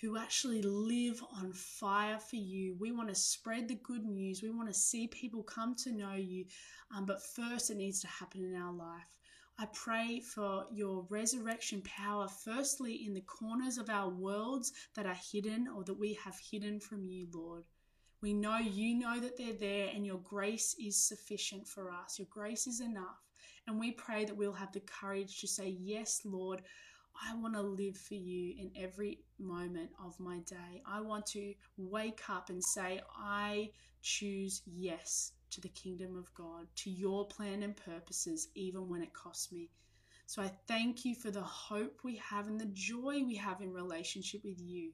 who 0.00 0.16
actually 0.16 0.62
live 0.62 1.22
on 1.36 1.52
fire 1.52 2.18
for 2.18 2.36
you. 2.36 2.76
We 2.78 2.92
want 2.92 3.08
to 3.10 3.14
spread 3.14 3.68
the 3.68 3.76
good 3.76 4.04
news. 4.04 4.42
We 4.42 4.50
want 4.50 4.68
to 4.68 4.74
see 4.74 5.06
people 5.06 5.42
come 5.42 5.74
to 5.76 5.92
know 5.92 6.14
you. 6.14 6.46
Um, 6.94 7.06
but 7.06 7.22
first, 7.22 7.70
it 7.70 7.76
needs 7.76 8.00
to 8.00 8.08
happen 8.08 8.44
in 8.44 8.56
our 8.56 8.72
life. 8.72 9.13
I 9.56 9.66
pray 9.72 10.20
for 10.20 10.66
your 10.72 11.06
resurrection 11.08 11.80
power, 11.82 12.26
firstly, 12.26 13.06
in 13.06 13.14
the 13.14 13.20
corners 13.20 13.78
of 13.78 13.88
our 13.88 14.08
worlds 14.08 14.72
that 14.96 15.06
are 15.06 15.16
hidden 15.32 15.68
or 15.68 15.84
that 15.84 15.94
we 15.98 16.14
have 16.14 16.36
hidden 16.50 16.80
from 16.80 17.04
you, 17.04 17.28
Lord. 17.32 17.62
We 18.20 18.34
know 18.34 18.58
you 18.58 18.98
know 18.98 19.20
that 19.20 19.36
they're 19.36 19.52
there 19.52 19.90
and 19.94 20.04
your 20.04 20.18
grace 20.18 20.74
is 20.82 21.00
sufficient 21.00 21.68
for 21.68 21.92
us. 21.92 22.18
Your 22.18 22.26
grace 22.30 22.66
is 22.66 22.80
enough. 22.80 23.22
And 23.68 23.78
we 23.78 23.92
pray 23.92 24.24
that 24.24 24.36
we'll 24.36 24.52
have 24.52 24.72
the 24.72 24.80
courage 24.80 25.40
to 25.40 25.46
say, 25.46 25.76
Yes, 25.78 26.22
Lord, 26.24 26.62
I 27.22 27.34
want 27.36 27.54
to 27.54 27.60
live 27.62 27.96
for 27.96 28.14
you 28.14 28.54
in 28.58 28.72
every 28.76 29.20
moment 29.38 29.90
of 30.04 30.18
my 30.18 30.38
day. 30.40 30.82
I 30.84 31.00
want 31.00 31.26
to 31.26 31.54
wake 31.76 32.28
up 32.28 32.50
and 32.50 32.62
say, 32.62 33.00
I 33.16 33.70
choose 34.02 34.62
yes 34.66 35.32
to 35.54 35.60
the 35.60 35.68
kingdom 35.68 36.16
of 36.16 36.32
God, 36.34 36.66
to 36.76 36.90
your 36.90 37.26
plan 37.26 37.62
and 37.62 37.76
purposes, 37.76 38.48
even 38.54 38.88
when 38.88 39.02
it 39.02 39.12
costs 39.12 39.52
me. 39.52 39.70
So 40.26 40.42
I 40.42 40.50
thank 40.66 41.04
you 41.04 41.14
for 41.14 41.30
the 41.30 41.42
hope 41.42 42.00
we 42.02 42.16
have 42.16 42.46
and 42.46 42.60
the 42.60 42.70
joy 42.72 43.22
we 43.24 43.36
have 43.36 43.60
in 43.60 43.72
relationship 43.72 44.42
with 44.44 44.60
you. 44.60 44.90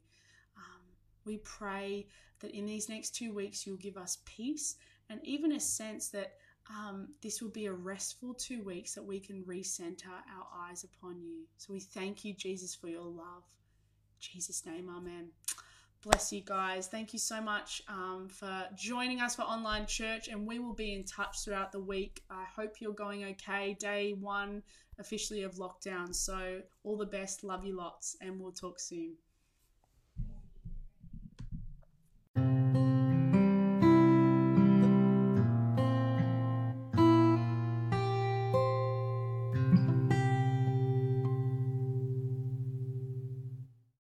Um, 0.57 0.83
we 1.25 1.39
pray 1.39 2.07
that 2.41 2.51
in 2.53 2.67
these 2.67 2.89
next 2.89 3.15
two 3.15 3.33
weeks, 3.33 3.67
you'll 3.67 3.77
give 3.77 3.97
us 3.97 4.19
peace 4.25 4.77
and 5.09 5.21
even 5.25 5.53
a 5.53 5.61
sense 5.61 6.09
that 6.09 6.35
um, 6.69 7.09
this 7.23 7.41
will 7.41 7.51
be 7.51 7.67
a 7.67 7.73
restful 7.73 8.35
two 8.35 8.63
weeks 8.63 8.95
that 8.95 9.05
we 9.05 9.19
can 9.19 9.43
recenter 9.45 10.09
our 10.09 10.69
eyes 10.69 10.85
upon 10.85 11.21
you. 11.21 11.45
So 11.57 11.73
we 11.73 11.81
thank 11.81 12.25
you, 12.25 12.35
Jesus, 12.35 12.75
for 12.75 12.89
your 12.89 13.05
love. 13.05 13.45
In 13.45 14.21
Jesus' 14.21 14.65
name, 14.67 14.89
amen. 14.89 15.31
Bless 16.03 16.33
you 16.33 16.41
guys. 16.41 16.87
Thank 16.87 17.13
you 17.13 17.19
so 17.19 17.43
much 17.43 17.83
um, 17.87 18.27
for 18.31 18.67
joining 18.75 19.21
us 19.21 19.37
for 19.37 19.43
online 19.43 19.85
church, 19.85 20.29
and 20.29 20.47
we 20.47 20.59
will 20.59 20.73
be 20.73 20.95
in 20.95 21.05
touch 21.05 21.45
throughout 21.45 21.73
the 21.73 21.81
week. 21.81 22.23
I 22.31 22.45
hope 22.45 22.81
you're 22.81 22.95
going 22.95 23.25
okay. 23.25 23.77
Day 23.79 24.15
one 24.19 24.63
officially 24.99 25.43
of 25.43 25.57
lockdown. 25.57 26.15
So, 26.15 26.63
all 26.85 26.97
the 26.97 27.05
best. 27.05 27.45
Love 27.45 27.67
you 27.67 27.77
lots, 27.77 28.17
and 28.23 28.41
we'll 28.41 28.53
talk 28.53 28.81
soon. 28.81 29.17